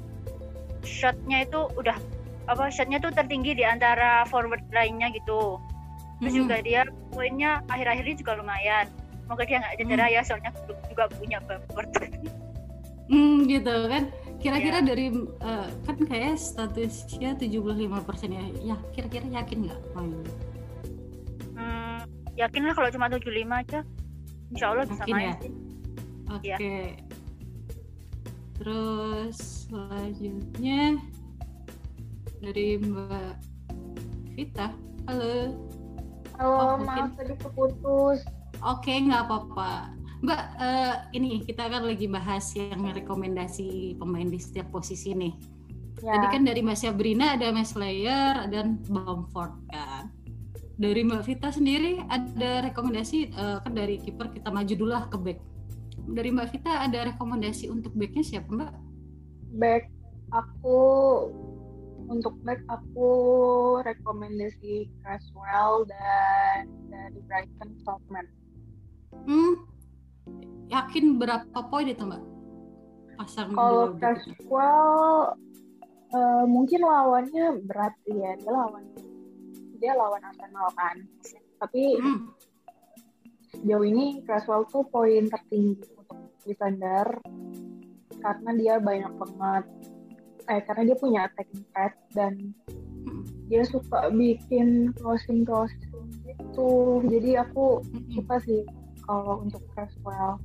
shotnya 0.80 1.44
itu 1.44 1.68
udah 1.76 1.96
apa 2.48 2.68
shotnya 2.72 3.00
tuh 3.00 3.12
tertinggi 3.12 3.56
di 3.56 3.64
antara 3.64 4.24
forward 4.28 4.64
lainnya 4.72 5.12
gitu 5.12 5.60
terus 6.20 6.32
hmm. 6.32 6.40
juga 6.44 6.56
dia 6.64 6.80
poinnya 7.12 7.60
akhir-akhir 7.68 8.04
ini 8.08 8.16
juga 8.16 8.32
lumayan 8.40 8.86
semoga 9.24 9.44
dia 9.44 9.60
nggak 9.60 9.74
cedera 9.80 10.06
hmm. 10.08 10.14
ya 10.16 10.20
soalnya 10.24 10.50
juga 10.88 11.04
punya 11.12 11.38
Bamford 11.44 11.92
hmm 13.10 13.48
gitu 13.48 13.74
kan 13.90 14.04
kira-kira 14.40 14.84
yeah. 14.84 14.88
dari 14.88 15.06
uh, 15.40 15.68
kan 15.88 15.96
kayak 16.04 16.36
statusnya 16.36 17.36
75% 17.36 17.88
ya 18.28 18.44
ya 18.60 18.76
kira-kira 18.92 19.24
yakin 19.40 19.68
nggak 19.68 19.80
main 19.96 20.20
hmm, 21.56 22.00
yakin 22.36 22.62
lah 22.68 22.74
kalau 22.76 22.88
cuma 22.92 23.08
75 23.08 23.24
aja 23.48 23.80
insya 24.52 24.66
Allah 24.72 24.84
bisa 24.84 25.04
main 25.08 25.32
ya? 25.32 25.36
sih 25.40 25.52
Oke. 26.32 26.56
Okay. 26.56 26.82
Ya. 26.96 27.04
Terus 28.56 29.36
selanjutnya 29.68 30.96
dari 32.40 32.80
Mbak 32.80 33.34
Vita. 34.32 34.68
Halo. 35.04 35.52
Halo, 36.40 36.54
oh, 36.58 36.76
maaf 36.80 37.12
tadi 37.14 37.34
keputus. 37.38 38.24
Oke, 38.64 38.88
okay, 38.88 38.96
nggak 39.04 39.28
apa-apa. 39.28 39.92
Mbak, 40.24 40.42
uh, 40.56 40.96
ini 41.12 41.44
kita 41.44 41.68
kan 41.68 41.84
lagi 41.84 42.08
bahas 42.08 42.48
yang 42.56 42.80
rekomendasi 42.80 44.00
pemain 44.00 44.24
di 44.24 44.40
setiap 44.40 44.72
posisi 44.72 45.12
nih. 45.12 45.34
Ya. 46.00 46.16
Tadi 46.16 46.26
kan 46.32 46.42
dari 46.48 46.60
Mbak 46.64 46.78
Sabrina 46.80 47.36
ada 47.36 47.52
Mas 47.52 47.76
Slayer 47.76 48.48
dan 48.48 48.80
Bamford 48.88 49.52
kan. 49.68 50.08
Dari 50.80 51.04
Mbak 51.04 51.22
Vita 51.28 51.48
sendiri 51.52 52.00
ada 52.08 52.64
rekomendasi 52.64 53.36
uh, 53.36 53.60
kan 53.62 53.76
dari 53.76 54.00
kiper 54.00 54.32
kita 54.32 54.48
maju 54.48 54.72
dulu 54.74 54.90
lah 54.90 55.06
ke 55.12 55.20
back 55.20 55.38
dari 56.08 56.28
Mbak 56.34 56.48
Vita 56.52 56.84
ada 56.84 57.08
rekomendasi 57.08 57.72
untuk 57.72 57.96
backnya 57.96 58.24
siapa 58.24 58.48
Mbak? 58.52 58.72
Back 59.56 59.84
aku 60.34 60.80
untuk 62.12 62.36
back 62.44 62.60
aku 62.68 63.10
rekomendasi 63.80 64.92
Creswell 65.00 65.88
dan 65.88 66.68
dari 66.92 67.18
Brighton 67.24 67.70
Saltman. 67.80 68.28
Hmm, 69.24 69.64
yakin 70.70 71.20
berapa 71.20 71.58
poin 71.70 71.86
itu 71.88 72.04
Mbak? 72.04 72.22
Pasang 73.14 73.54
Kalau 73.54 73.94
Creswell 73.94 75.38
uh, 76.10 76.44
mungkin 76.50 76.80
lawannya 76.82 77.62
berat 77.62 77.94
ya 78.10 78.34
dia 78.38 78.50
lawan 78.50 78.84
dia 79.78 79.92
lawan 79.94 80.22
Arsenal 80.24 80.68
kan. 80.74 80.96
Tapi 81.62 81.82
hmm. 82.00 82.20
sejauh 83.54 83.84
ini 83.86 84.20
Creswell 84.26 84.66
tuh 84.66 84.82
poin 84.90 85.30
tertinggi 85.30 85.94
defender 86.44 87.06
karena 88.20 88.50
dia 88.56 88.74
banyak 88.80 89.12
banget 89.20 89.64
eh 90.48 90.60
karena 90.64 90.82
dia 90.92 90.96
punya 91.00 91.20
attacking 91.28 91.64
threat 91.72 91.94
dan 92.12 92.52
dia 93.48 93.64
suka 93.64 94.12
bikin 94.12 94.92
closing 94.96 95.44
closing 95.44 96.08
gitu 96.24 97.00
jadi 97.08 97.44
aku 97.44 97.80
suka 98.12 98.40
sih 98.44 98.64
kalau 99.04 99.44
untuk 99.44 99.62
Creswell 99.72 100.40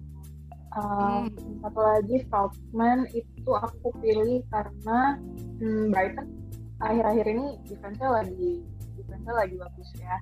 uh, 0.76 1.26
hmm. 1.26 1.64
satu 1.64 1.80
lagi 1.80 2.16
Stoutman 2.28 3.08
itu 3.12 3.52
aku 3.52 3.90
pilih 4.04 4.44
karena 4.54 5.18
hmm, 5.60 5.90
Brighton. 5.90 6.28
Akhir-akhir 6.80 7.26
ini 7.28 7.60
defense-nya 7.68 8.10
lagi 8.24 8.64
defense 8.96 9.28
lagi 9.28 9.56
bagus 9.60 9.90
ya. 10.00 10.16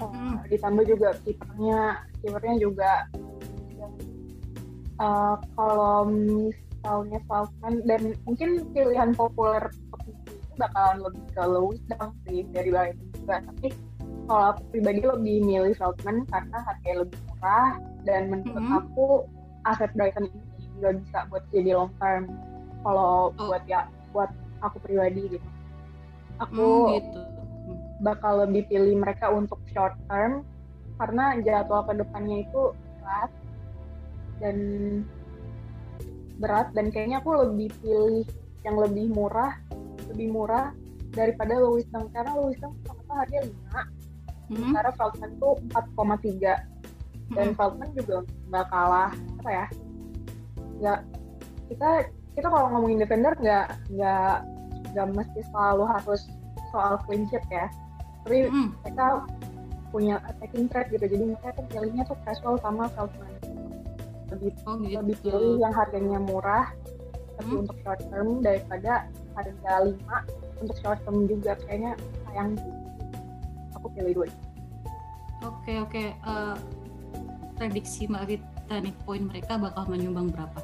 Uh, 0.00 0.40
ditambah 0.48 0.84
juga 0.88 1.12
kipernya, 1.22 2.00
kipernya 2.24 2.56
juga 2.56 3.04
uh, 5.00 5.36
kalau 5.56 6.08
misalnya 6.08 7.18
Falcon 7.28 7.74
dan 7.84 8.16
mungkin 8.24 8.64
pilihan 8.72 9.12
populer 9.12 9.60
itu 10.08 10.22
bakalan 10.56 10.98
lebih 11.04 11.24
ke 11.32 11.42
Lewis 11.44 11.80
sih 12.28 12.44
dari 12.52 12.68
Brighton 12.72 13.08
juga. 13.16 13.36
Tapi 13.44 13.68
kalau 14.30 14.54
aku 14.54 14.62
pribadi 14.70 15.02
lebih 15.02 15.42
milih 15.42 15.74
Feldman 15.74 16.22
karena 16.30 16.58
harganya 16.62 17.02
lebih 17.02 17.18
murah 17.26 17.82
dan 18.06 18.30
menurut 18.30 18.54
mm 18.54 18.62
-hmm. 18.62 18.78
aku 18.78 19.06
aset 19.66 19.90
Brighton 19.98 20.30
ini 20.30 20.70
nggak 20.78 20.94
bisa 21.02 21.18
buat 21.26 21.42
jadi 21.50 21.74
long 21.74 21.90
term 21.98 22.30
kalau 22.86 23.34
oh. 23.34 23.46
buat 23.50 23.66
ya 23.66 23.90
buat 24.14 24.30
aku 24.62 24.78
pribadi 24.86 25.34
gitu. 25.34 25.48
Aku 26.46 26.62
mm, 26.62 26.94
gitu. 26.94 27.20
bakal 28.06 28.46
lebih 28.46 28.70
pilih 28.70 29.02
mereka 29.02 29.34
untuk 29.34 29.58
short 29.74 29.98
term 30.06 30.46
karena 31.02 31.34
jadwal 31.42 31.82
ke 31.90 31.98
depannya 31.98 32.46
itu 32.46 32.62
berat 33.02 33.32
dan 34.38 34.56
berat 36.38 36.70
dan 36.70 36.86
kayaknya 36.94 37.18
aku 37.18 37.34
lebih 37.34 37.68
pilih 37.82 38.22
yang 38.62 38.78
lebih 38.78 39.10
murah 39.10 39.58
lebih 40.06 40.30
murah 40.30 40.70
daripada 41.10 41.58
Louis 41.58 41.84
Deng 41.90 42.06
karena 42.14 42.32
Louis 42.38 42.56
Deng 42.62 42.72
sama 42.86 43.26
harganya 43.26 43.50
5 43.74 43.99
hmm. 44.50 44.58
sementara 44.58 44.90
Falcon 44.98 45.30
tuh 45.38 45.54
4,3 45.70 46.66
dan 47.30 47.46
hmm. 47.50 47.56
Feldman 47.56 47.90
juga 47.94 48.16
nggak 48.50 48.66
kalah 48.68 49.10
apa 49.14 49.50
ya 49.50 49.66
Ya 50.80 50.94
kita 51.68 52.08
kita 52.34 52.46
kalau 52.48 52.72
ngomongin 52.72 53.04
defender 53.04 53.36
nggak 53.38 53.78
nggak 53.94 54.36
nggak 54.90 55.06
mesti 55.14 55.40
selalu 55.52 55.84
harus 55.86 56.26
soal 56.74 56.98
clean 57.06 57.28
ya 57.30 57.70
tapi 58.26 58.48
hmm. 58.48 58.74
mereka 58.82 59.06
punya 59.90 60.22
attacking 60.26 60.70
threat 60.70 60.86
gitu 60.90 61.02
jadi 61.04 61.24
mereka 61.34 61.48
tuh 61.58 61.66
pilihnya 61.70 62.02
tuh 62.06 62.18
casual 62.26 62.56
sama 62.62 62.86
Falcon 62.94 63.28
lebih 64.30 64.54
oh, 64.66 64.78
gitu. 64.78 64.98
lebih 65.02 65.16
pilih 65.26 65.54
yang 65.58 65.74
harganya 65.74 66.18
murah 66.22 66.70
tapi 67.38 67.50
hmm. 67.50 67.62
untuk 67.66 67.76
short 67.82 68.00
term 68.08 68.28
daripada 68.40 69.10
harga 69.34 69.72
5 69.84 70.62
untuk 70.62 70.76
short 70.78 71.00
term 71.02 71.26
juga 71.26 71.58
kayaknya 71.66 71.92
sayang 72.24 72.54
sih 72.56 72.79
aku 73.80 73.88
pilih 73.96 74.12
dua 74.20 74.26
oke 74.28 74.36
okay, 75.64 75.76
oke 75.80 75.90
okay. 75.90 76.06
uh, 76.28 76.52
eh, 76.52 76.56
prediksi 77.56 78.06
mbak 78.06 78.28
Vita 78.28 78.76
nih 78.76 78.94
poin 79.08 79.24
mereka 79.24 79.56
bakal 79.56 79.88
menyumbang 79.88 80.28
berapa 80.28 80.60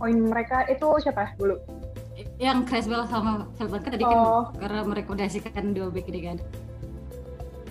poin 0.00 0.16
mereka 0.16 0.64
itu 0.72 0.88
siapa 1.04 1.36
dulu 1.36 1.60
yang 2.40 2.64
Creswell 2.64 3.04
sama 3.04 3.44
Feldman 3.60 3.84
kan 3.84 3.92
tadi 3.92 4.04
kan 4.04 4.16
oh. 4.16 4.48
kan 4.56 4.64
karena 4.64 4.80
merekomendasikan 4.88 5.76
dua 5.76 5.92
back 5.92 6.08
ini 6.08 6.20
kan 6.24 6.36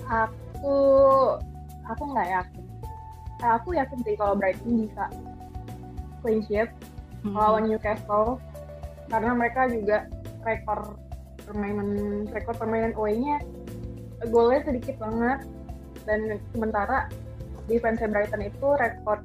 aku 0.06 0.78
aku 1.90 2.04
nggak 2.14 2.30
yakin 2.30 2.64
eh, 3.42 3.52
aku 3.58 3.70
yakin 3.74 3.98
sih 4.06 4.14
kalau 4.18 4.38
Brighton 4.38 4.86
bisa 4.86 5.06
clean 6.22 6.42
sheet 6.46 6.70
hmm. 7.26 7.34
lawan 7.34 7.66
Newcastle 7.66 8.38
karena 9.10 9.32
mereka 9.34 9.66
juga 9.70 10.06
rekor 10.46 10.98
permainan 11.50 11.90
rekor 12.30 12.54
permainan 12.56 12.94
away-nya 12.94 13.42
golnya 14.30 14.62
sedikit 14.70 15.02
banget 15.02 15.50
dan 16.06 16.38
sementara 16.54 17.10
defense 17.66 18.06
Brighton 18.06 18.46
itu 18.46 18.68
rekor 18.78 19.18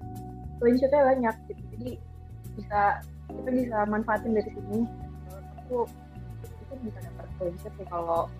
clean 0.59 0.77
sheet-nya 0.81 1.05
banyak 1.05 1.35
gitu 1.53 1.63
jadi 1.77 1.91
bisa 2.57 2.81
kita 3.29 3.51
bisa 3.53 3.79
manfaatin 3.91 4.33
dari 4.33 4.51
sini 4.57 4.81
aku 5.61 5.85
itu 6.41 6.75
bisa 6.89 6.99
dapat 7.05 7.27
clean 7.37 7.55
sheet 7.61 7.75
sih 7.77 7.87
kalau 7.93 8.31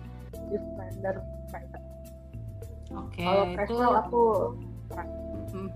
defender 0.49 1.15
Brighton. 1.53 1.83
Oke. 2.95 3.21
Okay, 3.21 3.65
kalau 3.65 3.91
itu... 3.93 4.01
aku 4.01 4.23
Hmm. 5.55 5.71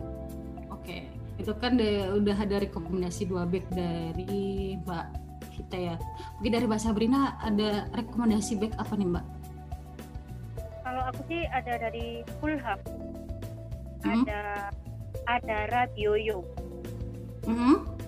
Oke, 0.69 0.75
okay. 0.75 1.01
itu 1.39 1.51
kan 1.55 1.79
de, 1.79 2.11
udah 2.11 2.35
ada 2.35 2.59
rekomendasi 2.59 3.31
dua 3.31 3.47
back 3.47 3.63
dari 3.71 4.75
Mbak 4.83 5.28
kita 5.69 5.93
ya. 5.93 5.95
Mungkin 6.41 6.51
dari 6.57 6.65
Mbak 6.65 6.81
Sabrina 6.81 7.37
ada 7.45 7.85
rekomendasi 7.93 8.57
back 8.57 8.73
apa 8.81 8.97
nih 8.97 9.07
Mbak? 9.13 9.25
Kalau 10.81 11.01
aku 11.13 11.21
sih 11.29 11.45
ada 11.45 11.73
dari 11.77 12.25
Fulham, 12.41 12.79
hmm? 14.01 14.25
ada 14.25 14.73
ada 15.29 15.57
Rabioyo. 15.69 16.41
Hmm? 17.45 17.99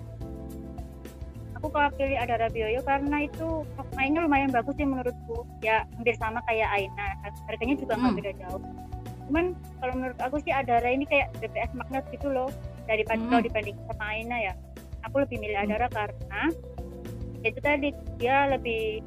aku 1.61 1.77
kalau 1.77 1.93
pilih 1.93 2.17
ada 2.17 2.41
Rabioyo 2.41 2.81
karena 2.81 3.29
itu 3.29 3.61
mainnya 3.93 4.25
lumayan 4.25 4.49
bagus 4.49 4.73
sih 4.81 4.81
menurutku 4.81 5.45
ya 5.61 5.85
hampir 5.93 6.17
sama 6.17 6.41
kayak 6.49 6.65
Aina 6.73 7.13
harganya 7.45 7.77
juga 7.77 8.01
nggak 8.01 8.09
hmm. 8.09 8.17
beda 8.17 8.31
jauh 8.41 8.61
cuman 9.29 9.45
kalau 9.77 9.93
menurut 9.93 10.19
aku 10.25 10.41
sih 10.41 10.49
Adara 10.49 10.89
ini 10.89 11.05
kayak 11.05 11.29
DPS 11.37 11.69
magnet 11.77 12.01
gitu 12.09 12.33
loh 12.33 12.49
daripada 12.89 13.21
hmm. 13.21 13.29
kalau 13.29 13.41
dibanding 13.45 13.77
sama 13.85 14.05
Aina 14.09 14.37
ya 14.41 14.53
aku 15.05 15.21
lebih 15.21 15.37
milih 15.37 15.53
hmm. 15.53 15.65
Adara 15.69 15.85
hmm. 15.85 15.95
karena 16.01 16.41
itu 17.41 17.59
tadi 17.61 17.89
dia 18.21 18.49
lebih 18.51 19.01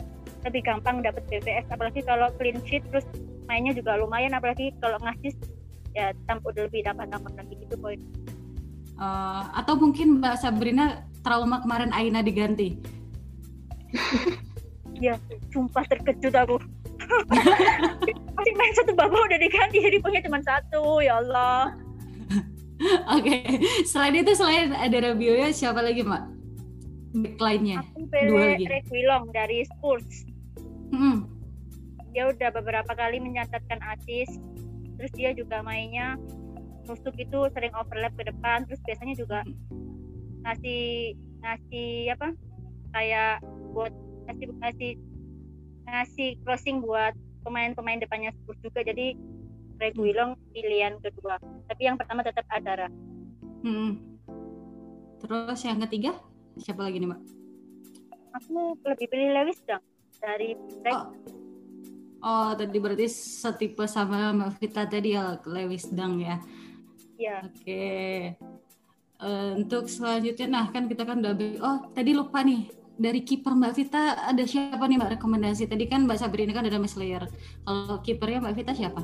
lebih 0.44 0.60
gampang 0.64 1.00
dapat 1.00 1.24
BPS 1.30 1.70
apalagi 1.72 2.04
kalau 2.04 2.28
clean 2.36 2.60
sheet 2.68 2.84
terus 2.92 3.06
mainnya 3.48 3.72
juga 3.72 3.96
lumayan 3.96 4.36
apalagi 4.36 4.72
kalau 4.82 5.00
ngasih 5.00 5.32
ya 5.94 6.10
tampuk 6.26 6.52
lebih 6.58 6.84
dapat 6.84 7.06
dapat 7.08 7.32
lagi 7.38 7.54
gitu 7.64 7.76
poin 7.78 8.00
uh, 8.98 9.50
atau 9.54 9.78
mungkin 9.78 10.18
Mbak 10.18 10.36
Sabrina 10.38 11.06
trauma 11.24 11.64
kemarin 11.64 11.90
Aina 11.90 12.20
diganti? 12.20 12.76
ya, 15.04 15.16
sumpah 15.50 15.82
terkejut 15.88 16.34
aku. 16.36 16.60
Masih 18.36 18.54
main 18.60 18.74
satu 18.76 18.92
babak 18.92 19.18
udah 19.32 19.40
diganti, 19.40 19.80
jadi 19.80 19.96
punya 20.04 20.20
cuma 20.20 20.38
satu, 20.44 21.00
ya 21.00 21.18
Allah. 21.24 21.72
Oke, 23.16 23.40
okay. 23.40 23.42
selain 23.86 24.18
itu 24.20 24.34
selain 24.36 24.74
ada 24.76 24.98
Rabioya, 25.00 25.48
siapa 25.54 25.80
lagi 25.80 26.04
Mbak? 26.04 26.33
Backline-nya? 27.14 27.78
Aku 27.94 28.10
pilih 28.10 28.66
Reguilon 28.66 29.30
dari 29.30 29.62
Spurs. 29.70 30.26
Hmm. 30.90 31.30
Dia 32.10 32.30
udah 32.30 32.50
beberapa 32.50 32.90
kali 32.94 33.22
mencatatkan 33.22 33.78
assist, 33.94 34.42
terus 34.98 35.12
dia 35.14 35.30
juga 35.30 35.62
mainnya 35.62 36.18
nusuk 36.84 37.14
itu 37.16 37.48
sering 37.54 37.72
overlap 37.78 38.12
ke 38.18 38.26
depan, 38.26 38.66
terus 38.66 38.82
biasanya 38.82 39.14
juga 39.14 39.38
ngasih 40.42 41.14
ngasih 41.42 41.90
apa? 42.18 42.28
Kayak 42.94 43.34
buat 43.70 43.94
ngasih 44.30 44.46
ngasih 44.58 44.92
ngasih 45.86 46.28
crossing 46.42 46.82
buat 46.82 47.14
pemain-pemain 47.46 48.02
depannya 48.02 48.34
Spurs 48.42 48.58
juga. 48.62 48.82
Jadi 48.82 49.14
Reguilon 49.78 50.38
pilihan 50.54 50.98
kedua. 51.02 51.38
Tapi 51.70 51.82
yang 51.82 51.98
pertama 51.98 52.26
tetap 52.26 52.46
Adara. 52.50 52.90
Hmm. 53.64 53.96
terus 55.24 55.64
yang 55.64 55.80
ketiga 55.80 56.20
siapa 56.58 56.86
lagi 56.86 57.02
nih 57.02 57.08
mbak 57.10 57.20
aku 58.34 58.74
lebih 58.82 59.06
pilih 59.10 59.30
Lewis 59.30 59.58
dong 59.66 59.84
dari 60.18 60.58
oh. 60.90 61.06
oh 62.22 62.50
tadi 62.56 62.76
berarti 62.80 63.06
setipe 63.10 63.84
sama 63.86 64.32
Mbak 64.32 64.50
Vita 64.58 64.82
tadi 64.88 65.14
ya 65.14 65.38
Lewis 65.44 65.86
Dang 65.92 66.18
ya 66.18 66.38
Iya. 67.18 67.36
Oke. 67.46 67.62
Okay. 67.62 68.18
Uh, 69.22 69.62
untuk 69.62 69.86
selanjutnya, 69.86 70.46
nah 70.50 70.66
kan 70.74 70.90
kita 70.90 71.06
kan 71.06 71.22
udah 71.22 71.32
oh 71.62 71.78
tadi 71.94 72.10
lupa 72.12 72.42
nih 72.42 72.66
dari 72.98 73.22
kiper 73.22 73.54
Mbak 73.54 73.72
Vita 73.78 74.26
ada 74.26 74.42
siapa 74.44 74.84
nih 74.84 74.98
Mbak 74.98 75.12
rekomendasi? 75.18 75.70
Tadi 75.70 75.86
kan 75.86 76.04
Mbak 76.04 76.18
Sabrina 76.18 76.52
kan 76.52 76.66
ada 76.66 76.82
Slayer. 76.84 77.24
Kalau 77.62 78.02
kipernya 78.02 78.42
Mbak 78.42 78.54
Vita 78.58 78.72
siapa? 78.74 79.00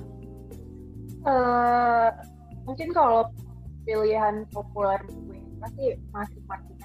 Uh, 1.23 2.09
mungkin 2.67 2.91
kalau 2.91 3.31
pilihan 3.87 4.45
populer 4.51 5.01
gue 5.09 5.41
pasti 5.61 5.85
masih 6.13 6.41
Martinez 6.49 6.80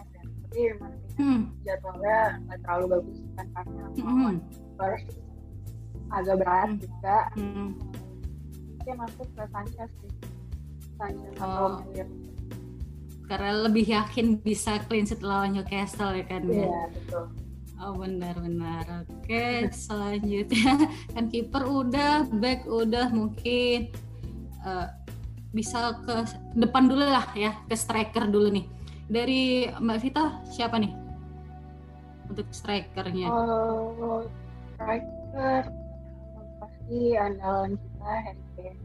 ya. 0.55 0.73
Tapi 0.73 0.79
Martinez 0.79 1.15
hmm. 1.19 1.41
jadwalnya 1.67 2.19
nggak 2.47 2.59
terlalu 2.63 2.85
bagus 2.87 3.19
kan 3.35 3.47
karena 3.51 3.83
hmm. 3.99 4.35
first 4.79 5.09
agak 6.11 6.35
berat 6.39 6.69
hmm. 6.71 6.79
juga. 6.79 7.19
Hmm. 7.35 7.69
Dia 8.85 8.93
masuk 8.95 9.27
ke 9.35 9.43
Sanchez 9.51 9.89
sih. 9.99 10.11
Sanchez 10.95 11.33
oh. 11.43 11.43
atau 11.43 11.67
karena 13.25 13.65
lebih 13.65 13.89
yakin 13.89 14.37
bisa 14.37 14.77
clean 14.85 15.05
sheet 15.09 15.25
lawan 15.25 15.57
Newcastle 15.57 16.13
ya 16.13 16.25
kan 16.29 16.45
ya. 16.45 16.69
Iya, 16.69 16.81
betul. 16.93 17.25
Oh 17.75 17.91
benar-benar. 17.97 19.03
Oke, 19.11 19.67
selanjutnya 19.73 20.87
kan 21.13 21.27
kiper 21.27 21.63
udah, 21.65 22.23
back 22.39 22.63
udah, 22.69 23.11
mungkin 23.11 23.91
uh, 24.63 24.87
bisa 25.51 25.99
ke 26.05 26.15
depan 26.55 26.87
dulu 26.87 27.03
lah 27.03 27.27
ya, 27.35 27.51
ke 27.67 27.75
striker 27.75 28.31
dulu 28.31 28.47
nih. 28.53 28.65
Dari 29.05 29.69
Mbak 29.69 29.97
Vita 30.01 30.41
siapa 30.49 30.81
nih 30.81 30.93
untuk 32.29 32.47
strikernya? 32.49 33.29
Oh, 33.29 34.25
striker 34.75 35.63
pasti 36.57 36.99
andalan 37.13 37.77
kita 37.77 38.11
Harry 38.25 38.45
Kane. 38.57 38.81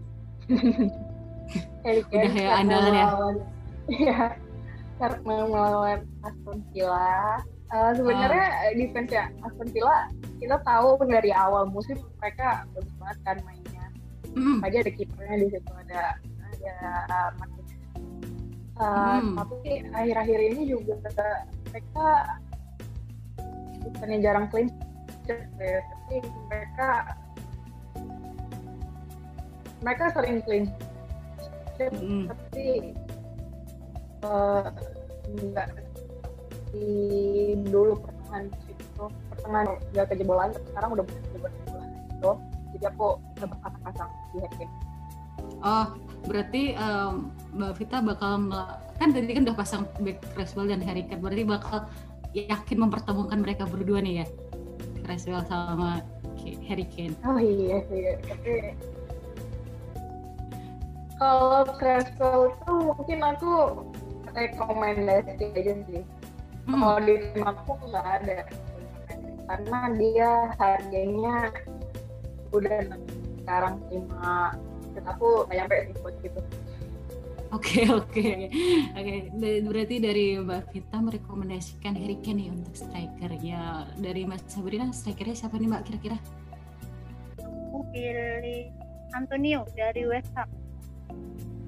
Harry 1.84 2.02
Kane 2.12 2.28
udah 2.28 2.36
ya 2.36 2.50
andalan 2.60 2.92
ya. 2.92 3.06
Iya, 3.90 4.20
karena 5.00 5.36
melawan 5.48 6.00
Aston 6.22 6.60
Villa. 6.70 7.40
Uh, 7.70 7.94
sebenarnya 7.94 8.46
uh. 8.50 8.74
defense 8.74 9.10
ya 9.14 9.30
Aston 9.46 9.70
Villa 9.70 10.10
kita 10.42 10.58
tahu 10.66 10.98
dari 11.06 11.30
awal 11.30 11.70
musim 11.70 12.02
mereka 12.18 12.66
bagus 12.74 12.92
banget 12.98 13.18
kan 13.24 13.36
mainnya. 13.46 13.86
mm. 14.30 14.62
aja 14.62 14.76
ada 14.82 14.92
kipernya 14.94 15.36
di 15.42 15.48
situ 15.54 15.72
ada 15.86 16.18
ada 16.60 17.34
Martinez 17.38 17.59
uh, 18.80 19.20
mm. 19.20 19.34
tapi 19.36 19.70
akhir-akhir 19.92 20.38
ini 20.40 20.62
juga 20.72 20.96
mereka 21.70 22.08
bukannya 23.80 24.18
jarang 24.24 24.46
clean 24.48 24.68
ya, 25.28 25.80
tapi 25.84 26.16
mereka 26.48 26.88
mereka 29.80 30.04
sering 30.16 30.40
clean 30.44 30.64
sheet 31.76 31.92
mm. 31.92 32.24
tapi 32.28 32.64
uh, 34.24 34.68
enggak 35.28 35.68
di 36.70 36.90
dulu 37.66 37.98
pertengahan 37.98 38.44
itu 38.70 39.04
pertengahan 39.32 39.66
nggak 39.94 40.06
kejebolan 40.12 40.48
tapi 40.54 40.66
sekarang 40.70 40.90
udah 40.94 41.04
mulai 41.04 41.22
kejebolan 41.24 41.90
itu 42.10 42.32
jadi 42.70 42.84
aku 42.94 43.06
udah 43.38 43.48
pasang-pasang 43.58 44.10
di 44.32 44.38
Harry 44.44 44.68
Oh, 45.60 45.92
berarti 46.28 46.76
um, 46.76 47.32
Mbak 47.56 47.72
Vita 47.80 47.98
bakal 48.04 48.52
kan 49.00 49.08
tadi 49.16 49.32
kan 49.32 49.42
udah 49.48 49.56
pasang 49.56 49.82
back 50.04 50.20
Creswell 50.36 50.68
dan 50.68 50.84
Harry 50.84 51.08
Kane, 51.08 51.20
berarti 51.24 51.44
bakal 51.48 51.88
yakin 52.36 52.78
mempertemukan 52.78 53.38
mereka 53.40 53.64
berdua 53.64 54.04
nih 54.04 54.22
ya, 54.22 54.26
Creswell 55.06 55.42
sama 55.48 56.04
Harry 56.68 56.86
Kane. 56.88 57.16
Oh 57.24 57.40
iya 57.40 57.80
iya, 57.88 58.14
tapi 58.20 58.76
kalau 61.16 61.64
Creswell 61.80 62.52
itu 62.52 62.74
mungkin 62.80 63.18
aku 63.24 63.52
rekomendasi 64.36 65.52
aja 65.56 65.74
sih. 65.88 66.04
Hmm. 66.68 66.76
Kalau 66.76 66.98
di 67.02 67.14
tim 67.18 67.42
aku 67.42 67.72
nggak 67.88 68.06
ada 68.20 68.38
karena 69.50 69.80
dia 69.98 70.30
harganya 70.62 71.50
udah 72.54 72.86
sekarang 73.42 73.82
lima 74.94 75.10
aku 75.14 75.28
nggak 75.46 75.56
nyampe 75.56 75.76
sih 75.86 75.94
buat 76.02 76.14
gitu. 76.22 76.40
Oke 77.50 77.82
oke 77.98 78.26
oke 78.94 79.14
berarti 79.66 79.96
dari 79.98 80.38
Mbak 80.38 80.70
Vita 80.70 80.98
merekomendasikan 81.02 81.98
Harry 81.98 82.18
Kane 82.22 82.46
nih 82.46 82.48
untuk 82.54 82.74
striker 82.78 83.30
ya 83.42 83.90
dari 83.98 84.22
Mas 84.22 84.46
Sabrina 84.46 84.90
strikernya 84.94 85.34
siapa 85.34 85.58
nih 85.58 85.68
Mbak 85.70 85.82
kira-kira? 85.86 86.18
Aku 87.42 87.82
pilih 87.90 88.70
Antonio 89.14 89.66
dari 89.74 90.02
West 90.06 90.30
Ham. 90.38 90.46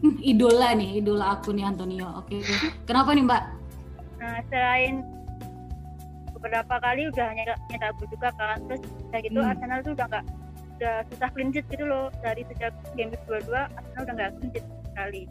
Hmm, 0.03 0.19
idola 0.19 0.75
nih 0.75 1.03
idola 1.03 1.39
aku 1.39 1.51
nih 1.55 1.67
Antonio. 1.67 2.11
Oke 2.19 2.43
kenapa 2.87 3.15
nih 3.15 3.27
Mbak? 3.27 3.43
Nah 4.23 4.39
selain 4.51 5.03
beberapa 6.43 6.75
kali 6.83 7.07
udah 7.07 7.29
nyetak 7.39 7.59
nyetak 7.71 7.95
juga 8.03 8.29
kan 8.35 8.59
terus 8.67 8.83
kayak 9.15 9.31
gitu 9.31 9.39
hmm. 9.39 9.51
Arsenal 9.55 9.79
tuh 9.87 9.95
udah 9.95 10.07
nggak 10.11 10.25
udah 10.83 11.07
susah 11.15 11.31
clean 11.31 11.55
sheet 11.55 11.67
gitu 11.71 11.87
loh. 11.87 12.11
Dari 12.27 12.43
sejak 12.51 12.75
game 12.99 13.15
dua-dua 13.31 13.71
Arsenal 13.79 14.03
udah 14.03 14.15
nggak 14.19 14.31
clean 14.43 14.51
sheet 14.51 14.67
sekali. 14.91 15.23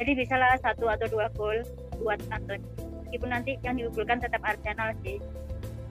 Jadi 0.00 0.10
bisa 0.16 0.34
lah 0.40 0.56
satu 0.64 0.88
atau 0.88 1.06
dua 1.12 1.28
gol 1.36 1.60
buat 2.00 2.16
Anton 2.32 2.64
meskipun 3.14 3.30
nanti 3.30 3.54
yang 3.62 3.78
diunggulkan 3.78 4.18
tetap 4.18 4.42
Arsenal 4.42 4.90
sih. 5.06 5.22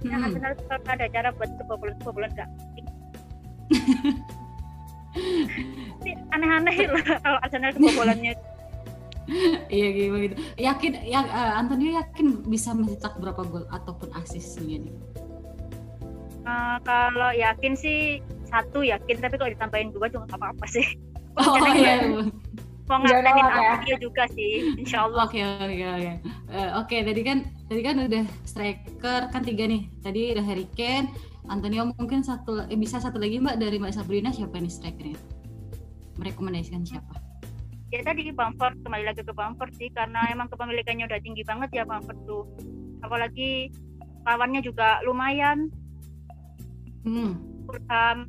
Nah, 0.04 0.20
hmm. 0.20 0.26
Arsenal 0.28 0.52
kalau 0.66 0.84
ada 0.92 1.06
cara 1.08 1.30
buat 1.32 1.48
kebobolan 1.62 1.96
kebobolan 2.04 2.32
nggak 2.36 2.50
aneh-aneh 6.36 6.78
lah 6.92 7.16
kalau 7.24 7.40
Arsenal 7.40 7.72
kebobolannya. 7.72 8.34
Iya 9.72 9.88
gitu 9.96 10.36
yakin 10.60 11.00
ya 11.08 11.24
uh, 11.24 11.56
Antonio 11.56 11.96
yakin 11.96 12.44
bisa 12.44 12.76
mencetak 12.76 13.16
berapa 13.24 13.40
gol 13.48 13.64
ataupun 13.72 14.12
asis 14.20 14.60
nih? 14.60 14.84
Uh, 16.44 16.76
kalau 16.84 17.32
yakin 17.32 17.72
sih 17.72 18.20
satu 18.54 18.86
yakin 18.86 19.18
tapi 19.18 19.36
kalau 19.42 19.50
ditambahin 19.50 19.90
dua 19.90 20.06
juga 20.14 20.30
nggak 20.30 20.40
apa-apa 20.40 20.66
sih. 20.70 20.86
Oh, 21.34 21.58
iya, 21.58 21.98
iya 22.14 22.30
mau 22.84 23.00
ngapain 23.00 23.48
ya. 23.48 23.74
dia 23.88 23.98
juga 24.00 24.24
sih 24.36 24.76
insya 24.76 25.08
Allah. 25.08 25.24
Oke 25.28 25.40
oke 25.40 25.86
oke. 25.88 26.14
Eh, 26.52 26.70
oke 26.76 26.98
tadi 27.08 27.22
kan 27.24 27.38
tadi 27.72 27.82
kan 27.82 27.96
udah 28.04 28.24
striker 28.44 29.22
kan 29.32 29.42
tiga 29.44 29.66
nih. 29.68 29.88
Tadi 30.04 30.36
udah 30.36 30.46
Harry 30.46 30.68
Kane 30.76 31.08
Antonio 31.48 31.88
mungkin 31.96 32.24
satu 32.24 32.68
eh, 32.68 32.78
bisa 32.80 33.00
satu 33.00 33.20
lagi 33.20 33.40
mbak 33.40 33.60
dari 33.60 33.80
mbak 33.80 33.96
Sabrina 33.96 34.36
siapa 34.36 34.60
nih 34.60 34.72
strikernya? 34.72 35.20
Merekomendasikan 36.20 36.84
siapa? 36.84 37.16
Ya 37.94 38.02
tadi 38.02 38.34
Bamford 38.34 38.82
kembali 38.84 39.06
lagi 39.06 39.22
ke 39.22 39.34
Bamford 39.34 39.72
sih 39.78 39.88
karena 39.94 40.26
emang 40.34 40.50
kepemilikannya 40.50 41.08
udah 41.08 41.20
tinggi 41.24 41.46
banget 41.46 41.70
ya 41.72 41.84
Bamford 41.88 42.20
tuh. 42.28 42.44
Apalagi 43.00 43.72
lawannya 44.28 44.60
juga 44.60 45.00
lumayan. 45.08 45.72
Hmm. 47.04 47.36
Fulham 47.64 48.28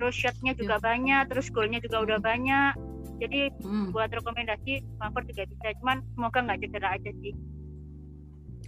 terus 0.00 0.16
shotnya 0.16 0.56
juga 0.56 0.80
yeah. 0.80 0.84
banyak 0.88 1.22
terus 1.28 1.46
golnya 1.52 1.78
juga 1.84 2.00
udah 2.00 2.18
banyak 2.24 2.72
jadi 3.20 3.52
hmm. 3.60 3.92
buat 3.92 4.08
rekomendasi 4.08 4.80
Bamford 4.96 5.28
juga 5.28 5.44
bisa 5.44 5.76
cuman 5.84 6.00
semoga 6.16 6.38
nggak 6.40 6.58
cedera 6.64 6.88
aja 6.96 7.12
sih 7.20 7.36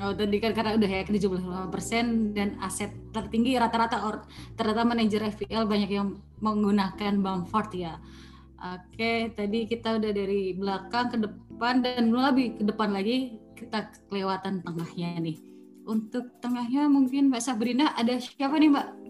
Oh 0.01 0.17
tadi 0.17 0.41
kan 0.41 0.57
karena 0.57 0.73
udah 0.73 0.89
yakin 0.89 1.15
75% 1.21 2.33
dan 2.33 2.57
aset 2.65 2.91
tertinggi 3.13 3.61
rata-rata 3.61 4.09
or 4.09 4.25
ternyata 4.57 4.89
manajer 4.89 5.21
FPL 5.21 5.69
banyak 5.69 5.91
yang 5.93 6.17
menggunakan 6.41 7.21
Bamford 7.21 7.71
ya. 7.77 8.01
Oke, 8.57 9.31
tadi 9.37 9.69
kita 9.69 10.01
udah 10.01 10.11
dari 10.17 10.57
belakang 10.57 11.13
ke 11.13 11.17
depan 11.21 11.85
dan 11.85 12.09
lebih 12.09 12.57
ke 12.57 12.65
depan 12.65 12.89
lagi 12.95 13.37
kita 13.53 13.93
kelewatan 14.09 14.65
tengahnya 14.65 15.21
nih. 15.21 15.37
Untuk 15.85 16.41
tengahnya 16.41 16.89
mungkin 16.89 17.29
Mbak 17.29 17.43
Sabrina 17.43 17.93
ada 17.93 18.17
siapa 18.17 18.57
nih 18.57 18.73
Mbak? 18.73 19.02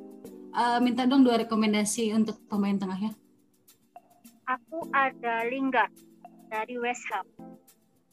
Uh, 0.53 0.79
minta 0.85 1.09
dong 1.09 1.25
dua 1.25 1.41
rekomendasi 1.41 2.12
untuk 2.12 2.37
pemain 2.45 2.77
tengahnya 2.77 3.17
aku 4.53 4.85
ada 4.93 5.47
Lingard 5.49 5.93
dari 6.53 6.77
West 6.77 7.05
Ham. 7.15 7.27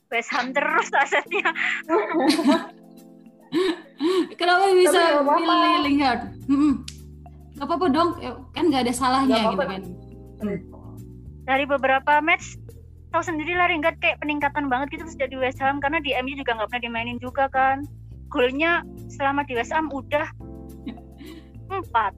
West 0.09 0.31
Ham 0.33 0.55
terus 0.55 0.89
asetnya. 0.93 1.49
Kenapa 4.39 4.65
bisa 4.77 5.19
pilih 5.25 5.73
Lingard? 5.83 6.21
Hmm. 6.47 6.85
Gak 7.59 7.67
apa-apa 7.67 7.85
dong, 7.91 8.09
kan 8.55 8.71
gak 8.71 8.87
ada 8.87 8.93
salahnya 8.95 9.51
gitu 9.51 9.65
kan. 9.67 9.81
Hmm. 10.39 10.59
Dari 11.43 11.65
beberapa 11.67 12.23
match, 12.23 12.55
tahu 13.11 13.25
sendiri 13.25 13.57
lah 13.57 13.67
Lingard 13.67 13.99
kayak 13.99 14.21
peningkatan 14.23 14.71
banget 14.71 14.95
gitu 14.95 15.05
sejak 15.11 15.33
di 15.33 15.37
West 15.41 15.59
Ham 15.59 15.83
karena 15.83 15.99
di 15.99 16.15
MU 16.23 16.37
juga 16.37 16.55
nggak 16.55 16.69
pernah 16.71 16.85
dimainin 16.87 17.19
juga 17.19 17.51
kan. 17.51 17.83
Golnya 18.29 18.85
selama 19.09 19.43
di 19.43 19.57
West 19.57 19.73
Ham 19.73 19.89
udah 19.91 20.29
empat, 21.73 22.13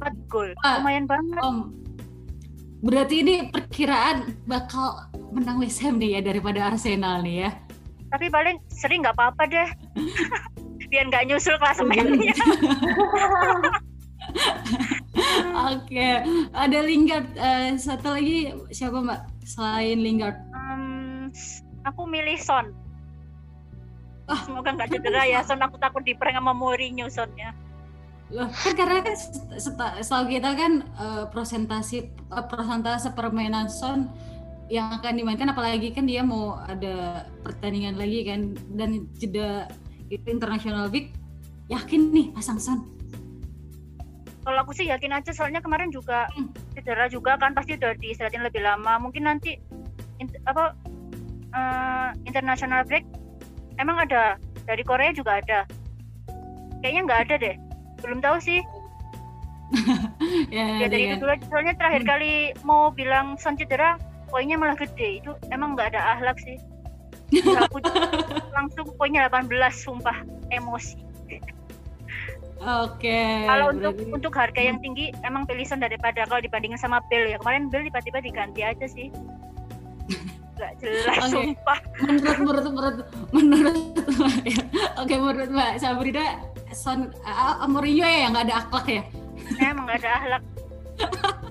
empat 0.00 0.14
gol, 0.32 0.50
ah, 0.64 0.80
lumayan 0.80 1.04
banget. 1.04 1.36
Om, 1.44 1.56
Berarti 2.80 3.20
ini 3.20 3.52
perkiraan 3.52 4.32
bakal 4.48 5.04
menang 5.36 5.60
West 5.60 5.84
Ham 5.84 6.00
nih 6.00 6.16
ya 6.16 6.20
daripada 6.24 6.72
Arsenal 6.72 7.20
nih 7.20 7.44
ya. 7.44 7.50
Tapi 8.08 8.32
paling 8.32 8.56
sering 8.72 9.04
nggak 9.04 9.12
apa-apa 9.20 9.44
deh. 9.44 9.68
Biar 10.90 11.04
nggak 11.12 11.28
nyusul 11.28 11.60
kelas 11.60 11.84
mainnya. 11.84 12.32
Oke, 15.70 16.08
ada 16.56 16.78
Lingard. 16.80 17.28
Uh, 17.36 17.76
satu 17.76 18.16
lagi 18.16 18.56
siapa 18.72 18.96
Mbak 19.04 19.20
selain 19.44 20.00
Lingard? 20.00 20.40
Um, 20.56 21.28
aku 21.84 22.08
milih 22.08 22.40
Son. 22.40 22.72
Oh, 24.30 24.40
Semoga 24.48 24.72
nggak 24.72 24.88
cedera 24.88 25.28
ya 25.28 25.44
Son. 25.44 25.60
Aku 25.60 25.76
takut 25.76 26.00
diperang 26.00 26.40
sama 26.40 26.56
Mourinho 26.56 27.12
Sonnya. 27.12 27.52
Loh, 28.30 28.46
kan 28.46 28.78
karena 28.78 29.02
kan 29.02 29.14
setahu 29.98 30.24
kita 30.30 30.54
kan 30.54 30.86
uh, 30.94 31.26
presentasi 31.34 32.14
uh, 32.30 32.46
persentase 32.46 33.10
permainan 33.10 33.66
Son 33.66 34.06
yang 34.70 34.86
akan 35.02 35.18
dimainkan 35.18 35.50
apalagi 35.50 35.90
kan 35.90 36.06
dia 36.06 36.22
mau 36.22 36.62
ada 36.62 37.26
pertandingan 37.42 37.98
lagi 37.98 38.22
kan 38.22 38.54
dan 38.78 39.10
jeda 39.18 39.66
itu 40.14 40.22
international 40.30 40.86
week 40.94 41.10
yakin 41.66 42.14
nih 42.14 42.30
pasang 42.30 42.62
Son? 42.62 42.86
Kalau 44.46 44.62
aku 44.62 44.78
sih 44.78 44.86
yakin 44.86 45.10
aja 45.10 45.34
soalnya 45.34 45.58
kemarin 45.58 45.90
juga 45.90 46.30
hmm. 46.30 46.78
cedera 46.78 47.10
juga 47.10 47.34
kan 47.34 47.50
pasti 47.50 47.74
udah 47.74 47.98
diistirahatin 47.98 48.46
lebih 48.46 48.62
lama. 48.62 49.02
Mungkin 49.02 49.26
nanti 49.26 49.58
in, 50.22 50.30
apa 50.46 50.78
uh, 51.50 52.14
international 52.30 52.86
break 52.86 53.02
emang 53.82 53.98
ada? 54.06 54.38
Dari 54.70 54.86
Korea 54.86 55.10
juga 55.10 55.42
ada? 55.42 55.66
Kayaknya 56.78 57.02
nggak 57.10 57.22
ada 57.26 57.36
deh 57.42 57.56
belum 58.00 58.20
tahu 58.24 58.36
sih 58.40 58.60
ya, 60.54 60.82
ya 60.82 60.86
dari 60.90 61.14
itu 61.14 61.22
dulu 61.22 61.34
soalnya 61.46 61.74
terakhir 61.78 62.02
hmm. 62.02 62.10
kali 62.10 62.32
mau 62.66 62.90
bilang 62.90 63.38
Son 63.38 63.54
cedera 63.54 63.96
poinnya 64.30 64.58
malah 64.58 64.74
gede 64.74 65.22
itu 65.22 65.30
emang 65.54 65.78
nggak 65.78 65.94
ada 65.94 66.18
ahlak 66.18 66.38
sih 66.42 66.58
aku 67.38 67.78
langsung 68.56 68.86
poinnya 68.98 69.30
18 69.30 69.46
sumpah 69.70 70.26
emosi 70.50 71.10
Oke. 72.60 73.08
Okay, 73.08 73.48
kalau 73.48 73.72
untuk 73.72 73.96
untuk 74.12 74.32
harga 74.36 74.60
yang 74.60 74.76
tinggi 74.84 75.16
emang 75.24 75.48
pilih 75.48 75.64
Son 75.64 75.80
daripada 75.80 76.28
kalau 76.28 76.44
dibandingin 76.44 76.76
sama 76.76 77.00
Bill 77.08 77.24
ya 77.24 77.40
kemarin 77.40 77.72
Bill 77.72 77.88
tiba-tiba 77.88 78.20
diganti 78.20 78.60
aja 78.60 78.84
sih. 78.84 79.08
Gak 80.60 80.76
jelas 80.84 81.24
okay. 81.24 81.32
sumpah. 81.32 81.78
Menurut 82.04 82.36
menurut 82.36 82.64
menurut 82.68 82.96
menurut 83.32 83.76
ya. 84.44 84.60
Oke 85.00 85.08
okay, 85.08 85.16
menurut 85.16 85.48
Mbak 85.48 85.72
Sabrina 85.80 86.49
Son 86.72 87.10
uh, 87.26 87.66
Mourinho 87.66 88.06
ya 88.06 88.28
yang 88.28 88.32
nggak 88.34 88.46
ada 88.50 88.56
akhlak 88.66 88.86
ya 88.88 89.02
emang 89.60 89.84
nggak 89.86 89.98
ada 90.04 90.10
akhlak 90.18 90.42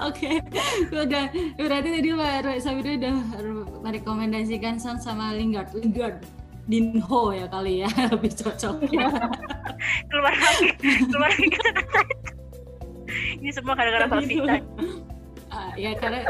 Oke, 0.00 0.42
udah 0.92 1.30
berarti 1.56 1.88
tadi 1.88 2.08
Mbak 2.12 2.58
Sabina 2.58 2.90
udah 3.00 3.16
merekomendasikan 3.80 4.76
Son 4.82 4.98
sama 4.98 5.32
Lingard. 5.32 5.72
Lingard, 5.72 6.26
Dinho 6.66 7.32
ya 7.32 7.46
kali 7.48 7.86
ya 7.86 7.90
lebih 8.12 8.32
cocok. 8.34 8.76
keluar 10.10 10.34
lagi, 10.34 10.68
keluar 11.08 11.30
lagi 11.32 11.46
Ini 13.40 13.50
semua 13.50 13.74
gara-gara 13.74 14.06
Vita. 14.22 14.56
Uh, 15.50 15.74
ya 15.74 15.98
karena 15.98 16.22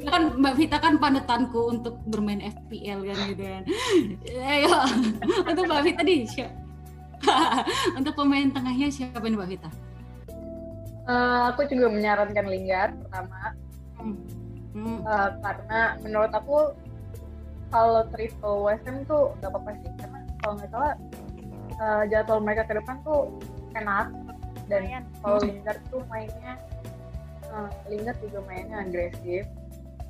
ya, 0.00 0.08
kan 0.08 0.32
Mbak 0.32 0.54
Vita 0.56 0.80
kan 0.80 0.96
panutanku 0.96 1.76
untuk 1.76 2.00
bermain 2.08 2.40
FPL 2.40 3.04
kan 3.04 3.16
gitu 3.28 3.42
kan. 3.44 3.62
Ayo 4.40 4.76
untuk 5.44 5.64
Mbak 5.68 5.82
Vita 5.84 6.02
di 6.02 6.24
untuk 7.98 8.12
pemain 8.16 8.48
tengahnya 8.48 8.88
siapa 8.88 9.20
nih 9.20 9.36
Mbak 9.36 9.50
Vita? 9.52 9.70
Uh, 11.04 11.50
aku 11.52 11.66
juga 11.66 11.90
menyarankan 11.90 12.46
Lingard 12.46 12.94
pertama 13.06 13.52
hmm. 13.98 14.16
Hmm. 14.70 14.98
Uh, 15.02 15.30
karena 15.42 15.80
menurut 16.06 16.32
aku 16.32 16.58
kalau 17.74 18.06
triple 18.14 18.62
West 18.62 18.86
Ham 18.86 19.02
tuh 19.06 19.34
nggak 19.40 19.50
apa-apa 19.50 19.70
sih 19.82 19.90
karena 19.98 20.18
kalau 20.40 20.52
nggak 20.58 20.70
salah 20.70 20.94
uh, 21.82 22.02
jadwal 22.06 22.38
mereka 22.38 22.62
ke 22.70 22.78
depan 22.78 22.96
tuh 23.02 23.34
enak 23.74 24.06
dan 24.70 25.02
kalau 25.18 25.38
Lingard 25.42 25.82
tuh 25.90 26.02
mainnya 26.06 26.54
uh, 27.52 27.70
Lingard 27.90 28.18
juga 28.22 28.40
mainnya 28.46 28.86
agresif. 28.86 29.44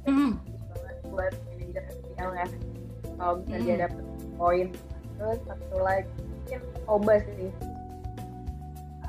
Hmm. 0.08 0.40
banget 0.72 0.96
buat 1.12 1.32
manajer 1.52 1.84
FPL 1.92 2.30
ya. 2.32 2.46
Kalau 3.20 3.34
bisa 3.44 3.56
hmm. 3.56 3.64
dia 3.66 3.76
dapet 3.84 4.04
poin. 4.40 4.66
Terus 5.20 5.38
satu 5.44 5.76
lagi 5.80 6.08
mungkin 6.24 6.60
Oba 6.88 7.14
sih. 7.20 7.52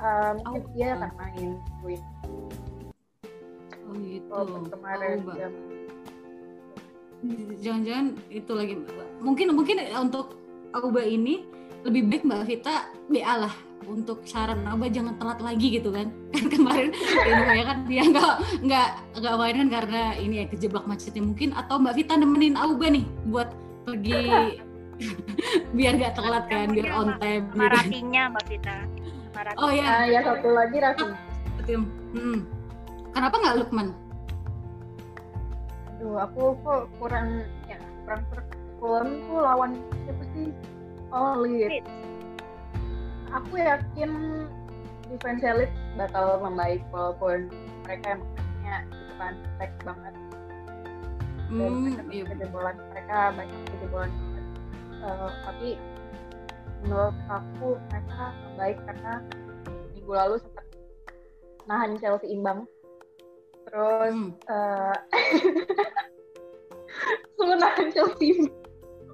Uh, 0.01 0.31
mungkin 0.41 0.61
oh, 0.65 0.71
dia 0.73 0.87
akan 0.97 1.11
main 1.13 1.49
win 1.85 2.01
oh 3.85 3.93
gitu. 4.01 4.33
Oh, 4.33 4.65
kemarin 4.65 5.21
oh, 5.21 5.51
jangan-jangan 7.61 8.17
itu 8.33 8.51
lagi. 8.55 8.73
Mungkin 9.21 9.53
mungkin 9.53 9.77
untuk 9.99 10.41
Auba 10.71 11.03
ini 11.03 11.45
lebih 11.83 12.07
baik 12.09 12.23
Mbak 12.25 12.41
Vita 12.47 12.87
BA 13.11 13.33
lah 13.45 13.53
untuk 13.87 14.25
saran 14.25 14.65
Auba 14.69 14.87
jangan 14.89 15.17
telat 15.17 15.39
lagi 15.41 15.67
gitu 15.79 15.89
kan 15.89 16.07
kan 16.33 16.45
kemarin 16.49 16.89
ini 16.93 17.63
kan 17.65 17.77
dia 17.85 18.03
nggak 18.05 18.35
nggak 18.65 18.87
nggak 19.17 19.35
main 19.37 19.55
kan 19.57 19.69
karena 19.81 20.01
ini 20.17 20.35
ya 20.41 20.45
kejebak 20.49 20.83
macetnya 20.85 21.23
mungkin 21.25 21.49
atau 21.57 21.75
Mbak 21.81 21.93
Vita 21.97 22.13
nemenin 22.17 22.55
Auba 22.57 22.87
nih 22.89 23.05
buat 23.29 23.49
pergi 23.85 24.21
biar 25.77 25.97
gak 25.97 26.13
telat 26.13 26.45
kan 26.45 26.69
biar 26.69 26.93
on 26.93 27.17
time 27.17 27.49
maratinya 27.57 28.29
Mbak 28.29 28.45
Vita 28.45 28.77
Oh 29.57 29.71
ya. 29.73 30.05
Ya 30.05 30.21
satu 30.21 30.53
lagi. 30.53 30.77
Betul. 31.57 31.81
Hmm. 32.13 32.39
Kenapa 33.11 33.35
nggak 33.41 33.55
Lukman? 33.63 33.87
Aduh, 35.97 36.17
aku 36.21 36.41
kok 36.63 36.81
kurang 36.97 37.45
ya 37.65 37.77
kurang 38.05 38.21
Fulham 38.81 39.09
tuh 39.29 39.39
lawan 39.45 39.71
siapa 40.05 40.23
sih? 40.33 40.47
Oh, 41.13 41.33
Leeds. 41.43 41.85
Aku 43.31 43.53
yakin 43.55 44.11
defense 45.07 45.43
Leeds 45.43 45.75
bakal 45.95 46.39
membaik 46.43 46.83
walaupun 46.91 47.47
mereka 47.87 48.19
emangnya 48.19 48.77
itu 48.87 49.13
kan 49.15 49.33
back 49.59 49.71
banget. 49.83 50.13
Dan 51.51 51.71
hmm, 51.83 52.11
iya. 52.11 52.23
kejebolan 52.31 52.75
mereka 52.95 53.35
banyak 53.35 53.59
kejebolan. 53.75 54.11
Uh, 55.01 55.31
tapi 55.43 55.75
menurut 56.81 57.15
aku 57.29 57.77
mereka 57.89 58.33
baik 58.57 58.77
karena 58.85 59.13
minggu 59.93 60.13
lalu 60.13 60.35
sempat 60.41 60.65
nahan 61.69 61.93
Chelsea 62.01 62.33
imbang 62.33 62.65
terus 63.69 64.13
hmm. 64.17 64.33
uh, 67.45 67.55
nahan 67.61 67.87
Chelsea 67.93 68.49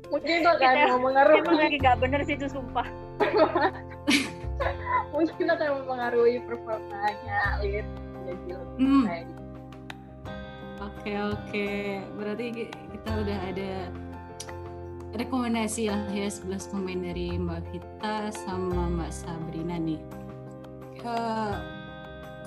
mungkin 0.08 0.34
itu 0.39 0.47
akan 0.47 0.75
mau 0.95 1.12
mengaruhi 1.12 1.43
emang 1.43 1.58
lagi 1.60 1.77
gak 1.84 1.99
bener 1.99 2.23
sih 2.23 2.39
itu 2.39 2.47
sumpah 2.47 2.88
mungkin 5.15 5.48
akan 5.50 5.67
mempengaruhi 5.82 6.38
performanya 6.43 7.62
Leeds 7.63 7.91
jadi 8.28 8.48
lebih 8.56 8.84
hmm. 8.84 9.06
baik 9.08 9.30
Oke 10.78 11.17
oke, 11.17 11.70
berarti 12.22 12.70
kita 12.70 13.10
udah 13.17 13.39
ada 13.50 13.89
rekomendasi 15.17 15.89
lah 15.89 16.06
ya 16.13 16.30
11 16.30 16.70
pemain 16.70 17.00
dari 17.02 17.34
Mbak 17.34 17.62
Vita 17.74 18.30
sama 18.30 18.86
Mbak 18.86 19.10
Sabrina 19.10 19.82
nih. 19.82 19.98
Uh, 21.02 21.58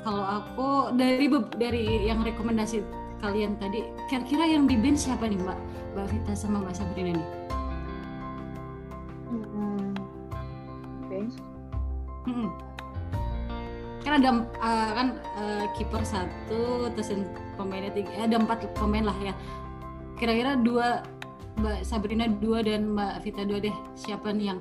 kalau 0.07 0.23
aku 0.23 0.95
dari 0.95 1.27
dari 1.59 2.07
yang 2.07 2.23
rekomendasi 2.23 2.87
kalian 3.19 3.59
tadi, 3.59 3.83
kira-kira 4.07 4.47
yang 4.47 4.71
di 4.71 4.79
bench 4.79 5.11
siapa 5.11 5.27
nih 5.27 5.41
Mbak 5.43 5.59
Mbak 5.99 6.07
Vita 6.15 6.33
sama 6.39 6.63
Mbak 6.63 6.75
Sabrina 6.79 7.19
nih? 7.19 7.29
Hmm. 9.27 9.70
Hmm. 12.29 12.49
Kan 14.01 14.13
ada 14.25 14.31
uh, 14.61 14.91
kan 14.97 15.09
uh, 15.37 15.65
kiper 15.77 16.03
satu, 16.03 16.89
terus 16.97 17.13
pemainnya 17.55 17.93
tiga, 17.93 18.11
ada 18.17 18.37
empat 18.41 18.65
pemain 18.77 19.05
lah 19.05 19.19
ya. 19.21 19.35
Kira-kira 20.17 20.57
dua 20.57 21.05
Mbak 21.61 21.85
Sabrina 21.85 22.25
dua 22.29 22.65
dan 22.65 22.97
Mbak 22.97 23.15
Vita 23.21 23.43
dua 23.45 23.61
deh 23.61 23.77
siapa 23.93 24.33
nih 24.33 24.57
yang 24.57 24.61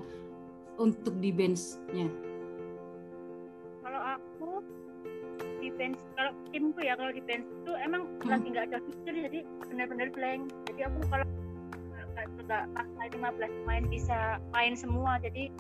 untuk 0.79 1.15
di 1.19 1.31
benchnya 1.31 2.07
kalau 3.83 4.01
aku 4.15 4.51
di 5.59 5.69
bench 5.75 5.99
kalau 6.15 6.31
timku 6.51 6.79
ya 6.83 6.95
kalau 6.95 7.11
di 7.11 7.23
bench 7.23 7.47
itu 7.47 7.71
emang 7.83 8.07
hmm. 8.07 8.31
lagi 8.31 8.47
nggak 8.51 8.65
ada 8.71 8.77
fixture 8.83 9.15
jadi 9.15 9.39
benar-benar 9.67 10.07
blank 10.15 10.41
jadi 10.71 10.91
aku 10.91 10.99
kalau 11.11 11.25
nggak 12.49 12.63
paksa 12.73 13.03
15 13.15 13.67
main 13.69 13.83
bisa 13.87 14.17
main 14.51 14.73
semua 14.73 15.21
jadi 15.23 15.53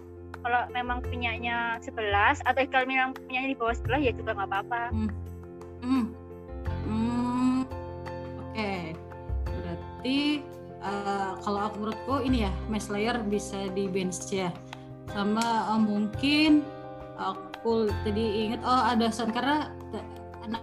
kalau 0.43 0.61
memang 0.71 0.99
punyanya 1.03 1.77
11 1.83 2.43
atau 2.45 2.61
kalau 2.71 2.85
memang 2.87 3.11
punyanya 3.15 3.49
di 3.51 3.57
bawah 3.57 3.75
11 3.75 4.07
ya 4.07 4.13
juga 4.15 4.31
nggak 4.35 4.49
apa-apa 4.49 4.83
hmm. 4.91 5.09
Hmm. 5.79 6.05
Hmm. 6.87 7.59
oke 7.65 8.53
okay. 8.53 8.81
berarti 9.45 10.19
uh, 10.83 11.31
kalau 11.43 11.59
aku 11.67 11.75
menurutku 11.83 12.15
ini 12.23 12.47
ya 12.47 12.51
match 12.71 12.87
layer 12.91 13.15
bisa 13.27 13.67
di 13.71 13.85
bench 13.91 14.31
ya 14.31 14.51
sama 15.11 15.73
uh, 15.73 15.81
mungkin 15.81 16.63
aku 17.19 17.91
tadi 18.07 18.47
inget 18.47 18.61
oh 18.63 18.83
ada 18.87 19.11
Son 19.11 19.33
karena 19.33 19.73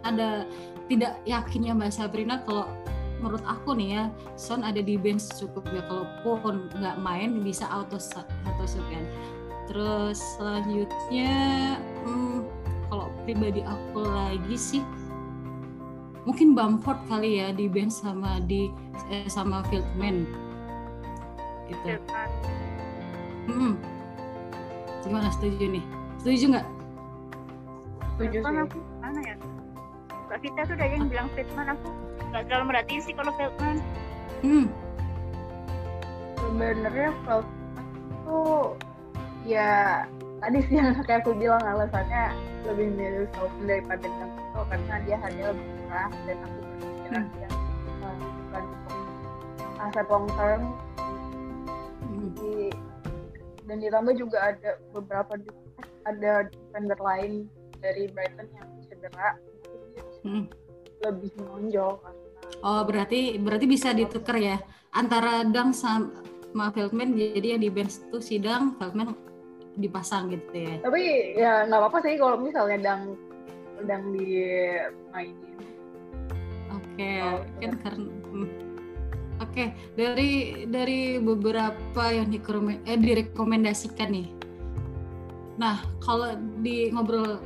ada 0.02 0.48
tidak 0.86 1.18
yakinnya 1.26 1.76
Mbak 1.76 1.92
Sabrina 1.92 2.40
kalau 2.46 2.66
menurut 3.20 3.44
aku 3.48 3.76
nih 3.76 4.00
ya 4.00 4.04
Son 4.36 4.64
ada 4.64 4.80
di 4.80 4.96
bench 4.96 5.36
cukup 5.36 5.64
ya 5.72 5.82
kalaupun 5.88 6.68
nggak 6.76 6.96
main 7.00 7.40
bisa 7.44 7.68
auto 7.68 7.96
auto 8.44 8.64
sub 8.64 8.84
terus 9.66 10.18
selanjutnya 10.38 11.76
hmm, 12.06 12.46
kalau 12.90 13.10
pribadi 13.26 13.60
aku 13.66 14.00
lagi 14.02 14.56
sih 14.56 14.82
mungkin 16.26 16.58
Bamford 16.58 16.98
kali 17.06 17.38
ya 17.38 17.54
di 17.54 17.70
bench 17.70 18.02
sama 18.02 18.42
di 18.42 18.70
eh, 19.14 19.30
sama 19.30 19.62
Fieldman 19.70 20.26
gitu. 21.70 21.98
Hmm. 23.46 23.74
Gimana 25.06 25.30
setuju 25.30 25.78
nih? 25.78 25.84
Setuju 26.18 26.44
nggak? 26.54 26.66
Setuju 28.18 28.38
sih. 28.42 28.58
Aku, 28.66 28.78
mana 28.98 29.20
ya? 29.22 29.36
Mbak 30.26 30.38
Vita 30.42 30.60
tuh 30.66 30.74
udah 30.74 30.88
yang 30.90 31.06
bilang 31.06 31.28
Fieldman 31.38 31.66
aku 31.70 31.86
nggak 32.34 32.42
terlalu 32.50 32.64
merhatiin 32.74 33.02
sih 33.06 33.14
kalau 33.14 33.30
Fieldman. 33.38 33.76
Hmm. 34.42 34.66
Sebenarnya 36.42 37.10
Fieldman 37.22 37.46
tuh 38.26 38.74
ya 39.46 40.04
tadi 40.42 40.58
sih 40.66 40.74
yang 40.76 40.92
kayak 41.06 41.22
aku 41.22 41.32
bilang 41.38 41.62
alasannya 41.62 42.34
lebih 42.66 42.90
milih 42.98 43.26
Fieldman 43.32 43.64
daripada 43.70 44.06
Janto 44.10 44.60
karena 44.66 44.94
dia 45.06 45.16
hanya 45.22 45.42
lebih 45.54 45.66
murah 45.86 46.10
dan 46.26 46.36
aku 46.42 46.58
berpikir 46.58 47.10
hmm. 47.14 47.26
dia 47.38 47.48
uh, 48.02 48.14
bukan 48.18 48.64
aset 49.86 50.06
long 50.10 50.28
term 50.34 50.62
hmm. 52.02 52.26
Jadi, 52.36 52.56
dan 53.66 53.76
ditambah 53.82 54.14
juga 54.18 54.38
ada 54.50 54.70
beberapa 54.90 55.32
ada 56.06 56.32
defender 56.50 56.98
lain 56.98 57.32
dari 57.78 58.10
Brighton 58.10 58.46
yang 58.50 58.68
cedera 58.90 59.30
hmm. 60.26 60.44
lebih 61.06 61.30
menonjol 61.38 62.02
Oh 62.64 62.82
berarti 62.86 63.36
berarti 63.42 63.66
bisa 63.68 63.90
ditukar 63.92 64.38
ya 64.38 64.56
antara 64.94 65.44
Dang 65.44 65.74
sama 65.74 66.72
Feldman 66.72 67.14
jadi 67.14 67.58
yang 67.58 67.62
di 67.62 67.70
bench 67.70 68.00
itu 68.00 68.18
sidang 68.22 68.78
Feldman 68.80 69.12
dipasang 69.76 70.32
gitu 70.32 70.56
ya. 70.56 70.74
Tapi 70.80 71.02
ya 71.36 71.52
nggak 71.68 71.80
apa-apa 71.80 71.98
sih 72.04 72.16
kalau 72.16 72.36
misalnya 72.40 72.78
Dang 72.80 73.02
sedang 73.76 74.04
dimainin. 74.16 75.60
Oke, 76.72 76.96
okay. 76.96 77.20
oh, 77.20 77.40
kan 77.60 77.70
ya. 77.72 77.76
karena 77.84 78.08
hmm. 78.08 78.48
Oke, 79.36 79.52
okay. 79.52 79.68
dari 79.92 80.32
dari 80.64 81.20
beberapa 81.20 82.04
yang 82.08 82.32
eh, 82.32 82.96
direkomendasikan 82.96 84.08
nih. 84.08 84.28
Nah, 85.60 85.84
kalau 86.00 86.32
di 86.64 86.88
ngobrol 86.88 87.40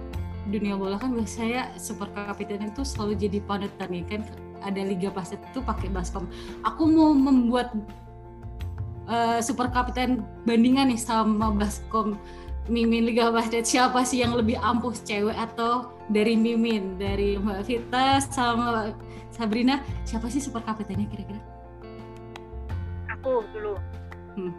dunia 0.49 0.79
bola 0.79 0.97
kan 0.97 1.12
biasanya 1.12 1.77
super 1.77 2.09
kapiten 2.14 2.64
itu 2.64 2.83
selalu 2.83 3.19
jadi 3.19 3.38
panutan 3.45 3.90
ya 3.93 4.05
kan 4.09 4.23
ada 4.64 4.81
liga 4.81 5.12
basket 5.12 5.40
itu 5.53 5.61
pakai 5.61 5.93
baskom 5.93 6.25
aku 6.64 6.88
mau 6.88 7.12
membuat 7.12 7.77
uh, 9.11 9.38
super 9.42 9.68
kapiten 9.75 10.23
bandingan 10.46 10.88
nih 10.94 11.01
sama 11.01 11.51
baskom 11.53 12.16
Mimin 12.70 13.03
Liga 13.03 13.35
Basket 13.35 13.66
siapa 13.66 14.07
sih 14.07 14.23
yang 14.23 14.38
lebih 14.38 14.55
ampuh 14.62 14.94
cewek 14.94 15.35
atau 15.35 15.90
dari 16.07 16.38
Mimin 16.38 16.94
dari 16.96 17.35
Mbak 17.35 17.61
Vita 17.66 18.23
sama 18.23 18.94
Sabrina 19.35 19.83
siapa 20.07 20.31
sih 20.31 20.38
super 20.38 20.62
kapitennya 20.62 21.11
kira-kira? 21.11 21.42
Aku 23.18 23.42
dulu. 23.51 23.75
Hmm. 24.38 24.55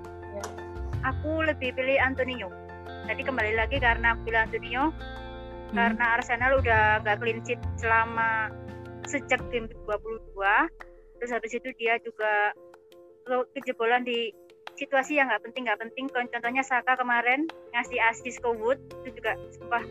Aku 1.02 1.42
lebih 1.48 1.72
pilih 1.74 1.98
Antonio. 2.04 2.52
Jadi 3.08 3.22
kembali 3.24 3.58
lagi 3.58 3.80
karena 3.80 4.14
aku 4.14 4.28
pilih 4.28 4.42
Antonio 4.44 4.84
hmm. 4.92 5.74
karena 5.74 6.06
Arsenal 6.20 6.60
udah 6.60 7.00
gak 7.02 7.18
clean 7.24 7.40
sheet 7.48 7.62
selama 7.80 8.52
sejak 9.08 9.42
game 9.50 9.72
22 9.88 9.98
terus 11.18 11.32
habis 11.34 11.54
itu 11.54 11.70
dia 11.78 11.98
juga 12.02 12.54
kejebolan 13.54 14.02
di 14.02 14.34
situasi 14.82 15.22
yang 15.22 15.30
nggak 15.30 15.46
penting 15.46 15.70
nggak 15.70 15.82
penting. 15.86 16.06
Contohnya 16.10 16.66
Saka 16.66 16.98
kemarin 16.98 17.46
ngasih 17.78 18.02
asis 18.10 18.42
ke 18.42 18.50
Wood 18.50 18.82
itu 19.06 19.22
juga 19.22 19.38
sumpah 19.54 19.86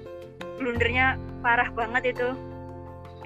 blundernya 0.59 1.15
parah 1.47 1.71
banget 1.71 2.19
itu. 2.19 2.35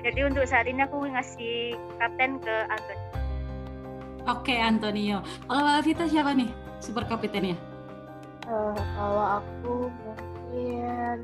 Jadi 0.04 0.20
untuk 0.28 0.44
saat 0.44 0.68
ini 0.68 0.84
aku 0.84 1.08
ngasih 1.08 1.80
kapten 1.96 2.36
ke 2.44 2.56
Antonio 2.68 3.14
oke 4.28 4.54
Antonio. 4.56 5.18
Kalau 5.48 5.80
Vita 5.80 6.04
siapa 6.08 6.32
nih 6.36 6.50
super 6.84 7.08
kaptennya 7.08 7.56
uh, 8.48 8.76
kalau 8.76 9.24
aku 9.40 9.88
mungkin 9.88 11.16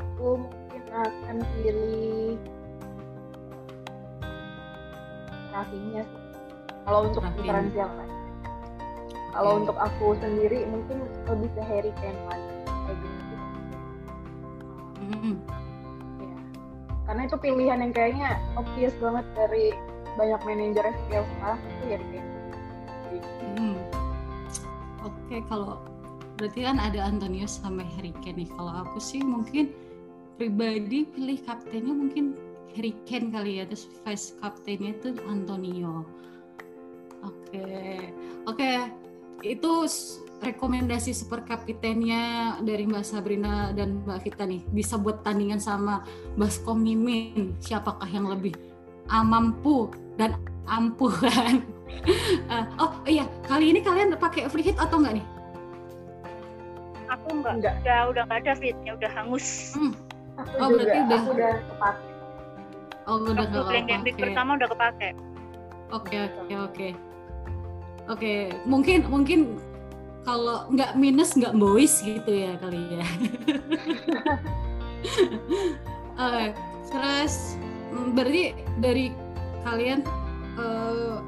aku 0.00 0.26
mungkin 0.40 0.82
akan 0.88 1.36
pilih 1.60 2.40
Rafinya 5.52 6.02
sih 6.02 6.22
kalau 6.88 7.00
untuk 7.12 7.22
putaran 7.36 7.68
siapa 7.70 8.02
kalau 9.34 9.58
untuk 9.58 9.76
aku 9.76 10.14
sendiri 10.22 10.62
mungkin 10.70 11.02
lebih 11.26 11.50
ke 11.58 11.62
Harry 11.66 11.92
Kane 11.98 12.20
lagi 12.30 12.54
kayak 12.86 12.96
gitu 13.02 13.34
mm-hmm. 15.10 15.36
ya. 16.22 16.38
karena 17.10 17.20
itu 17.26 17.36
pilihan 17.42 17.78
yang 17.82 17.92
kayaknya 17.92 18.30
obvious 18.54 18.94
banget 19.02 19.26
dari 19.34 19.74
banyak 20.14 20.40
manajer 20.46 20.84
FPL 20.86 21.24
sekarang 21.26 21.58
itu 21.58 21.84
Harry 21.90 22.06
Kane 22.14 22.30
mm. 23.58 23.78
oke 25.02 25.18
okay, 25.26 25.40
kalau 25.50 25.82
berarti 26.38 26.60
kan 26.62 26.78
ada 26.78 27.00
Antonio 27.02 27.46
sama 27.50 27.82
Harry 27.98 28.14
Kane 28.22 28.46
nih 28.46 28.50
kalau 28.54 28.86
aku 28.86 29.02
sih 29.02 29.20
mungkin 29.20 29.74
pribadi 30.38 31.10
pilih 31.10 31.42
kaptennya 31.42 31.90
mungkin 31.90 32.38
Harry 32.78 32.94
Kane 33.02 33.34
kali 33.34 33.58
ya 33.58 33.66
terus 33.66 33.90
vice 34.06 34.38
kaptennya 34.38 34.94
itu 34.94 35.18
Antonio 35.26 36.06
oke 37.26 37.34
okay. 37.50 38.14
oke 38.46 38.62
okay 38.62 39.03
itu 39.44 39.72
rekomendasi 40.40 41.12
super 41.12 41.44
kapitennya 41.44 42.56
dari 42.64 42.88
Mbak 42.88 43.04
Sabrina 43.04 43.72
dan 43.76 44.00
Mbak 44.04 44.18
Vita 44.24 44.44
nih. 44.48 44.64
Bisa 44.72 44.96
buat 44.96 45.20
tandingan 45.20 45.60
sama 45.60 46.04
Baskom 46.36 46.80
Mimin. 46.80 47.56
Siapakah 47.60 48.08
yang 48.08 48.28
lebih 48.32 48.56
mampu 49.04 49.92
dan 50.16 50.40
ampuh 50.64 51.12
kan 51.12 51.60
uh, 52.48 52.64
oh 52.88 52.92
iya. 53.04 53.28
Kali 53.44 53.76
ini 53.76 53.84
kalian 53.84 54.16
pakai 54.16 54.48
free 54.48 54.64
hit 54.64 54.80
atau 54.80 54.96
enggak 55.00 55.20
nih? 55.20 55.26
Aku 57.12 57.26
enggak, 57.36 57.54
enggak. 57.60 57.74
udah 57.84 58.00
udah 58.10 58.22
enggak 58.24 58.40
ada 58.48 58.52
fitnya 58.56 58.92
udah 58.96 59.10
hangus. 59.12 59.76
Hmm. 59.76 59.92
aku 60.34 60.50
oh 60.58 60.68
juga, 60.74 60.82
berarti 60.82 60.98
udah 60.98 61.20
udah 61.30 61.52
kepake. 61.62 62.04
Oh 63.04 63.16
udah 63.20 63.46
waktu 63.52 64.10
pertama 64.16 64.50
udah 64.56 64.68
kepake. 64.72 65.08
Oke 65.92 66.16
oke 66.26 66.54
oke 66.58 66.88
Oke, 68.04 68.52
mungkin 68.68 69.08
mungkin 69.08 69.56
kalau 70.28 70.68
nggak 70.72 70.92
minus 70.96 71.32
nggak 71.36 71.56
boys 71.56 72.04
gitu 72.04 72.28
ya 72.28 72.52
kali 72.60 72.80
ya. 73.00 73.06
Oke, 76.16 76.46
terus 76.92 77.56
mm, 77.92 78.12
berarti 78.12 78.44
dari 78.80 79.06
kalian 79.64 80.04
uh, 80.60 81.24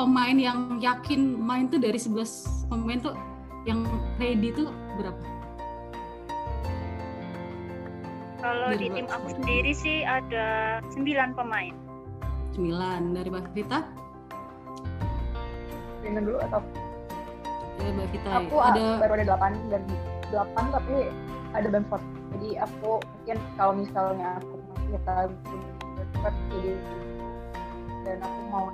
pemain 0.00 0.36
yang 0.36 0.80
yakin 0.80 1.36
main 1.36 1.68
tuh 1.68 1.76
dari 1.76 2.00
11 2.00 2.72
pemain 2.72 3.00
tuh 3.00 3.12
yang 3.68 3.84
ready 4.16 4.48
tuh 4.52 4.72
berapa? 4.96 5.20
Kalau 8.44 8.76
di 8.76 8.92
tim 8.92 9.08
aku 9.08 9.40
sendiri 9.40 9.72
sih 9.72 10.04
ada 10.04 10.80
9 10.92 11.00
pemain. 11.32 11.72
9 12.56 13.16
dari 13.16 13.28
Mbak 13.32 13.56
Vita? 13.56 14.03
Rina 16.04 16.20
dulu 16.20 16.38
atau? 16.44 16.60
Ya, 17.82 17.90
Mbak 17.90 18.06
Vita 18.14 18.28
aku 18.38 18.56
ada 18.62 18.82
baru 19.02 19.12
ada 19.18 19.24
delapan 19.26 19.52
dan 19.66 19.82
delapan 20.30 20.64
tapi 20.70 20.96
ada 21.54 21.68
Bamford 21.68 22.04
jadi 22.34 22.48
aku 22.66 22.90
mungkin 23.02 23.38
kalau 23.58 23.72
misalnya 23.74 24.28
aku 24.38 24.54
masih 24.70 24.88
kita 24.94 25.14
Bamford 25.98 26.36
jadi 26.54 26.72
dan 28.04 28.18
aku 28.22 28.40
mau 28.52 28.66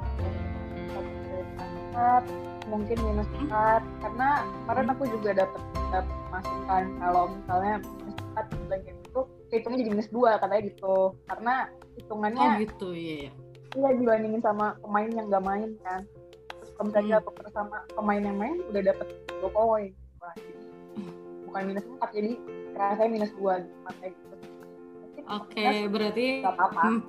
empat 1.91 2.25
mungkin 2.71 2.97
minus 3.03 3.31
empat 3.41 3.83
karena 4.05 4.29
kemarin 4.63 4.89
aku 4.95 5.03
juga 5.11 5.31
dapat 5.43 5.63
dapat 5.91 6.19
masukan 6.31 6.85
kalau 7.03 7.23
misalnya 7.35 7.75
minus 7.83 8.19
empat 8.31 8.47
bagian 8.71 8.97
itu 9.01 9.21
hitungnya 9.51 9.79
jadi 9.83 9.91
minus 9.91 10.11
dua 10.15 10.39
katanya 10.39 10.63
gitu. 10.71 11.19
Karena 11.27 11.55
hitungannya 11.99 12.47
oh 12.47 12.53
gitu. 12.63 12.89
Iya 12.95 13.15
ya 13.27 13.31
iya 13.75 13.91
dibandingin 13.95 14.43
sama 14.43 14.75
pemain 14.83 15.11
yang 15.11 15.27
nggak 15.31 15.45
main 15.47 15.71
kan 15.83 16.03
kalau 16.81 16.97
misalnya 16.97 17.21
hmm. 17.21 17.37
bersama 17.37 17.77
pemain 17.93 18.23
yang 18.25 18.37
main 18.41 18.57
udah 18.73 18.81
dapet 18.81 19.07
dua 19.29 19.51
poin. 19.53 19.93
Bukan 21.45 21.63
minus 21.69 21.85
empat 21.85 22.09
jadi 22.17 22.41
rasanya 22.73 23.11
minus 23.13 23.33
dua. 23.37 23.61
Gitu. 23.61 23.77
Kayak 24.01 24.13
gitu 24.17 24.35
oke 25.29 25.53
okay, 25.53 25.77
berarti 25.93 26.27
apa-apa. 26.41 26.81
hmm. 26.81 27.01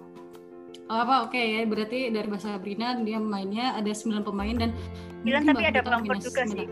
Oh, 0.91 0.97
apa 1.07 1.23
oke 1.23 1.31
okay, 1.31 1.55
ya. 1.55 1.59
Berarti 1.63 2.11
dari 2.11 2.27
bahasa 2.27 2.59
Sabrina 2.59 2.99
dia 2.99 3.15
mainnya 3.15 3.79
ada 3.79 3.87
9 3.95 4.27
pemain 4.27 4.51
dan 4.59 4.75
bilang 5.23 5.47
tapi 5.47 5.63
ada 5.63 5.79
Bamford 5.79 6.19
juga 6.19 6.43
sih. 6.51 6.67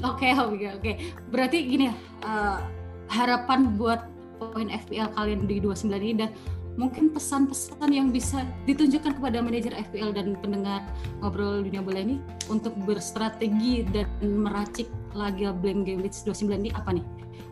Oke 0.00 0.32
okay, 0.32 0.32
oke 0.40 0.56
okay, 0.56 0.68
oke. 0.80 0.92
Berarti 1.28 1.58
gini 1.68 1.92
ya 1.92 1.94
uh, 2.24 2.64
harapan 3.12 3.76
buat 3.76 4.08
poin 4.40 4.72
FPL 4.72 5.12
kalian 5.12 5.44
di 5.44 5.60
29 5.60 5.92
ini 5.92 6.14
dan 6.24 6.32
mungkin 6.78 7.10
pesan-pesan 7.10 7.90
yang 7.90 8.14
bisa 8.14 8.46
ditunjukkan 8.62 9.18
kepada 9.18 9.42
manajer 9.42 9.74
FPL 9.74 10.14
dan 10.14 10.38
pendengar 10.38 10.86
ngobrol 11.18 11.66
dunia 11.66 11.82
bola 11.82 11.98
ini 11.98 12.22
untuk 12.46 12.70
berstrategi 12.86 13.82
dan 13.90 14.06
meracik 14.22 14.86
laga 15.10 15.50
Blank 15.50 15.90
Game 15.90 16.06
Week 16.06 16.14
29 16.14 16.46
ini 16.54 16.70
apa 16.70 16.94
nih? 16.94 17.02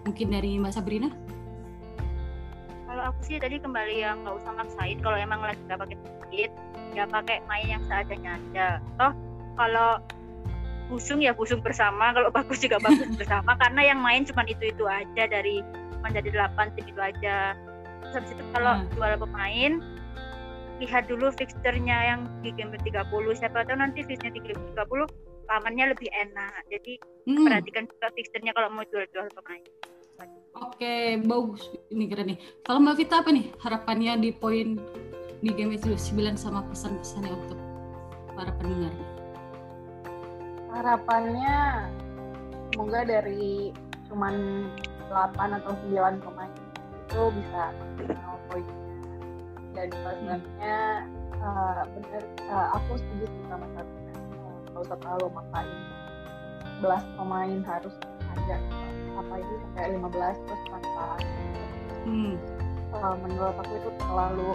Mungkin 0.07 0.31
dari 0.31 0.55
Mbak 0.63 0.73
Sabrina? 0.79 1.11
Kalau 2.87 3.03
aku 3.11 3.21
sih 3.27 3.43
tadi 3.43 3.59
kembali 3.59 3.99
yang 3.99 4.23
nggak 4.23 4.47
usah 4.47 4.55
maksain 4.55 5.03
kalau 5.03 5.19
emang 5.19 5.43
lagi 5.43 5.59
nggak 5.67 5.83
pakai 5.83 5.97
sedikit 5.99 6.51
ya 6.95 7.05
pakai 7.11 7.43
main 7.51 7.67
yang 7.67 7.83
seadanya 7.91 8.39
aja. 8.39 8.69
Toh 8.95 9.13
kalau 9.59 9.99
busung 10.87 11.19
ya 11.19 11.35
busung 11.35 11.59
bersama, 11.67 12.15
kalau 12.15 12.31
bagus 12.31 12.63
juga 12.63 12.79
bagus 12.79 13.11
bersama 13.21 13.59
karena 13.59 13.91
yang 13.91 13.99
main 13.99 14.23
cuma 14.23 14.47
itu-itu 14.47 14.87
aja 14.87 15.27
dari 15.27 15.67
menjadi 16.07 16.31
delapan 16.31 16.71
tim 16.79 16.87
itu 16.87 17.01
aja 17.03 17.59
habis 18.15 18.31
itu 18.33 18.45
kalau 18.57 18.81
hmm. 18.81 18.89
jual 18.97 19.13
pemain 19.21 19.73
lihat 20.77 21.09
dulu 21.09 21.33
fixturnya 21.33 21.97
yang 22.13 22.21
di 22.45 22.53
game 22.53 22.73
30 22.77 22.93
siapa 23.33 23.65
tahu 23.65 23.77
nanti 23.81 24.05
fixnya 24.05 24.29
di 24.33 24.41
game 24.45 24.61
30 24.77 25.09
pamannya 25.49 25.97
lebih 25.97 26.09
enak 26.13 26.53
jadi 26.69 26.93
hmm. 27.29 27.45
perhatikan 27.49 27.85
juga 27.89 28.07
fixturnya 28.13 28.53
kalau 28.53 28.69
mau 28.73 28.85
jual-jual 28.89 29.27
pemain 29.33 29.65
Oke, 30.57 31.21
bagus. 31.29 31.69
Ini 31.93 32.09
keren 32.09 32.33
nih. 32.33 32.39
Kalau 32.65 32.81
Mbak 32.81 32.97
Vita 32.97 33.21
apa 33.21 33.29
nih 33.29 33.53
harapannya 33.61 34.17
di 34.17 34.33
poin 34.33 34.81
di 35.45 35.51
game 35.53 35.77
itu 35.77 35.93
9 35.93 36.33
sama 36.41 36.65
pesan-pesannya 36.73 37.33
untuk 37.45 37.61
para 38.33 38.53
pendengar? 38.57 38.93
Harapannya 40.73 41.57
semoga 42.73 43.05
dari 43.05 43.73
cuman 44.09 44.65
8 45.13 45.59
atau 45.61 45.73
9 45.93 46.25
pemain 46.25 46.53
itu 47.07 47.23
bisa 47.39 47.63
kenal 48.03 48.35
poin 48.51 48.67
dan 49.79 49.87
sebenarnya 49.95 50.79
uh, 51.39 51.83
benar 51.95 52.23
uh, 52.51 52.67
aku 52.75 52.99
setuju 52.99 53.27
sama 53.47 53.67
satu 53.79 53.95
uh, 54.75 54.83
usah 54.83 54.99
terlalu 54.99 55.27
maksain 55.31 55.71
11 56.83 57.17
pemain 57.17 57.59
harus 57.65 57.95
ada. 58.37 58.59
Apa 59.17 59.35
ini 59.41 59.55
sampai 59.65 59.97
15 59.97 60.45
terus 60.45 60.63
tanpa 60.69 61.07
hmm. 62.05 62.35
uh, 62.93 63.15
menurut 63.25 63.57
aku 63.65 63.73
itu 63.81 63.91
terlalu 64.03 64.51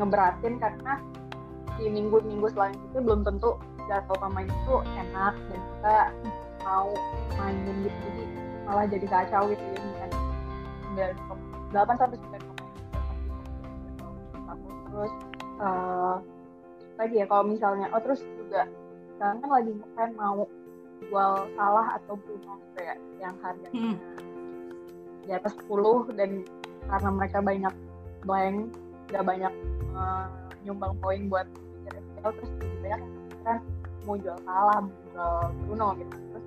ngeberatin 0.00 0.54
karena 0.58 0.98
di 1.78 1.86
minggu-minggu 1.86 2.50
selanjutnya 2.50 3.00
belum 3.00 3.20
tentu 3.22 3.50
jadwal 3.86 4.18
pemain 4.18 4.48
itu 4.48 4.74
enak 4.98 5.34
dan 5.38 5.60
kita 5.60 5.98
mau 6.66 6.90
mainin 7.38 7.76
gitu. 7.86 7.98
Jadi 8.10 8.24
malah 8.66 8.86
jadi 8.90 9.06
kacau 9.06 9.42
gitu 9.50 9.62
ya 9.62 9.78
dengan 9.78 10.10
9 10.96 11.28
pemain 11.30 11.51
8 11.72 12.00
sampai 12.00 12.16
9 12.20 12.28
pemain 12.28 12.70
aku 14.52 14.68
terus 14.88 15.12
uh, 15.58 16.16
lagi 17.00 17.14
ya 17.18 17.26
kalau 17.26 17.44
misalnya 17.48 17.88
oh 17.96 18.00
terus 18.04 18.20
juga 18.36 18.68
sekarang 19.16 19.38
kan 19.40 19.50
lagi 19.50 19.72
kan 19.96 20.10
mau 20.14 20.44
jual 21.08 21.32
salah 21.58 21.98
atau 21.98 22.14
Bruno 22.14 22.60
gitu 22.62 22.80
ya 22.84 22.94
yang 23.18 23.34
harganya 23.42 23.72
hmm. 23.74 23.96
di 25.26 25.32
atas 25.34 25.54
10 25.66 26.18
dan 26.18 26.30
karena 26.86 27.10
mereka 27.10 27.38
banyak 27.40 27.74
blank 28.22 28.56
gak 29.10 29.24
banyak 29.26 29.52
uh, 29.96 30.28
nyumbang 30.62 30.94
poin 31.02 31.26
buat 31.26 31.46
FPL 31.90 32.32
terus 32.38 32.52
banyak 32.82 33.00
kan 33.42 33.58
mau 34.06 34.14
jual 34.18 34.38
salah 34.46 34.82
jual 35.10 35.38
Bruno 35.66 35.88
gitu 35.98 36.14
terus 36.30 36.46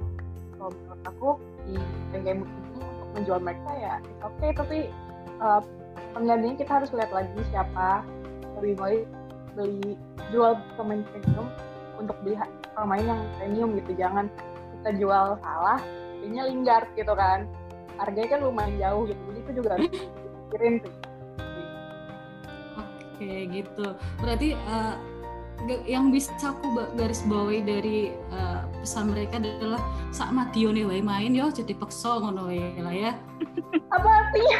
kalau 0.56 0.72
menurut 0.72 1.02
aku 1.04 1.30
di 1.68 1.76
game 2.24 2.42
ini 2.48 2.80
untuk 2.80 3.10
menjual 3.16 3.40
mereka 3.44 3.72
ya 3.76 3.96
oke 4.24 4.36
okay, 4.40 4.50
tapi 4.56 4.78
uh, 5.42 5.62
penggantinya 6.16 6.56
kita 6.60 6.72
harus 6.82 6.90
lihat 6.96 7.12
lagi 7.12 7.40
siapa 7.52 8.04
lebih 8.60 8.76
baik 8.80 9.04
beli 9.56 9.96
jual 10.32 10.60
pemain 10.76 11.04
premium 11.12 11.48
untuk 11.96 12.16
beli 12.24 12.36
pemain 12.76 13.04
yang 13.04 13.22
premium 13.40 13.70
gitu. 13.80 13.92
Jangan 13.96 14.28
kita 14.80 14.90
jual 15.00 15.40
salah 15.40 15.80
jadinya 16.22 16.44
Lingard 16.48 16.88
gitu 16.96 17.14
kan. 17.16 17.48
Harganya 17.96 18.30
kan 18.36 18.40
lumayan 18.44 18.76
jauh 18.76 19.04
gitu 19.08 19.22
jadi 19.32 19.40
itu 19.40 19.52
juga 19.56 19.70
harus 19.80 19.88
dipikirin 19.88 20.76
sih. 20.84 20.94
Oke 22.76 23.34
gitu. 23.48 23.88
Berarti 24.20 24.50
uh, 24.68 24.96
yang 25.88 26.12
bisa 26.12 26.36
aku 26.44 26.68
garis 27.00 27.24
bawahi 27.24 27.64
dari 27.64 28.12
uh, 28.36 28.68
pesan 28.84 29.16
mereka 29.16 29.40
adalah 29.40 29.80
saat 30.12 30.36
mati 30.36 30.68
wae 30.68 31.00
main 31.00 31.32
yo 31.32 31.48
jadi 31.48 31.72
paksa 31.80 32.20
ngono 32.20 32.52
lah 32.52 32.92
ya. 32.92 33.16
Apa 33.90 34.10
artinya 34.12 34.60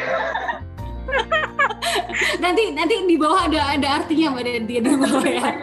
nanti 2.44 2.62
nanti 2.72 2.94
di 3.06 3.16
bawah 3.16 3.48
ada 3.48 3.76
ada 3.76 3.88
artinya 4.02 4.34
mbak 4.34 4.44
Denti 4.44 4.74
di 4.80 4.90
bawah 4.94 5.26
ya. 5.26 5.48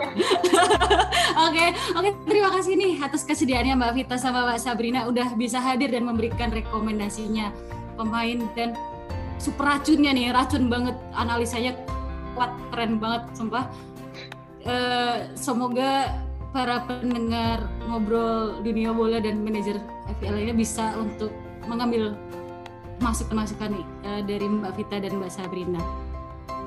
Oke 1.33 1.73
oke 1.97 2.09
terima 2.29 2.49
kasih 2.53 2.77
nih 2.77 3.01
atas 3.01 3.25
kesediaannya 3.25 3.73
Mbak 3.73 3.93
Vita 3.97 4.15
sama 4.21 4.45
Mbak 4.45 4.59
Sabrina 4.61 5.09
udah 5.09 5.33
bisa 5.33 5.57
hadir 5.57 5.89
dan 5.89 6.05
memberikan 6.05 6.53
rekomendasinya 6.53 7.49
pemain 7.97 8.37
dan 8.53 8.77
super 9.41 9.65
racunnya 9.65 10.13
nih 10.13 10.29
racun 10.29 10.69
banget 10.69 10.93
analisanya 11.17 11.73
kuat 12.37 12.53
keren 12.69 13.01
banget 13.01 13.23
sumpah. 13.33 13.65
Uh, 14.63 15.27
semoga 15.35 16.15
para 16.55 16.85
pendengar 16.85 17.65
ngobrol 17.89 18.61
dunia 18.63 18.93
bola 18.93 19.19
dan 19.19 19.41
manajer 19.41 19.81
FPL 20.15 20.47
ini 20.47 20.53
bisa 20.53 20.95
untuk 20.95 21.33
mengambil 21.65 22.13
masukan-masukan 23.03 23.83
uh, 24.07 24.21
dari 24.23 24.47
Mbak 24.47 24.73
Vita 24.79 24.97
dan 25.03 25.19
Mbak 25.19 25.31
Sabrina. 25.35 25.83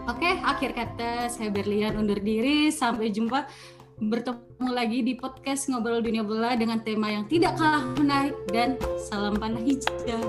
Oke, 0.07 0.39
akhir 0.39 0.77
kata 0.77 1.33
saya 1.33 1.51
Berlian 1.51 1.99
undur 1.99 2.21
diri. 2.21 2.71
Sampai 2.71 3.11
jumpa 3.11 3.49
bertemu 3.97 4.69
lagi 4.71 5.01
di 5.01 5.17
podcast 5.17 5.73
Ngobrol 5.73 6.05
Dunia 6.05 6.23
Bola 6.23 6.53
dengan 6.55 6.85
tema 6.85 7.09
yang 7.11 7.25
tidak 7.27 7.57
kalah 7.57 7.83
menarik 7.97 8.37
dan 8.53 8.77
salam 9.09 9.35
panah 9.41 9.65
hijau. 9.65 10.21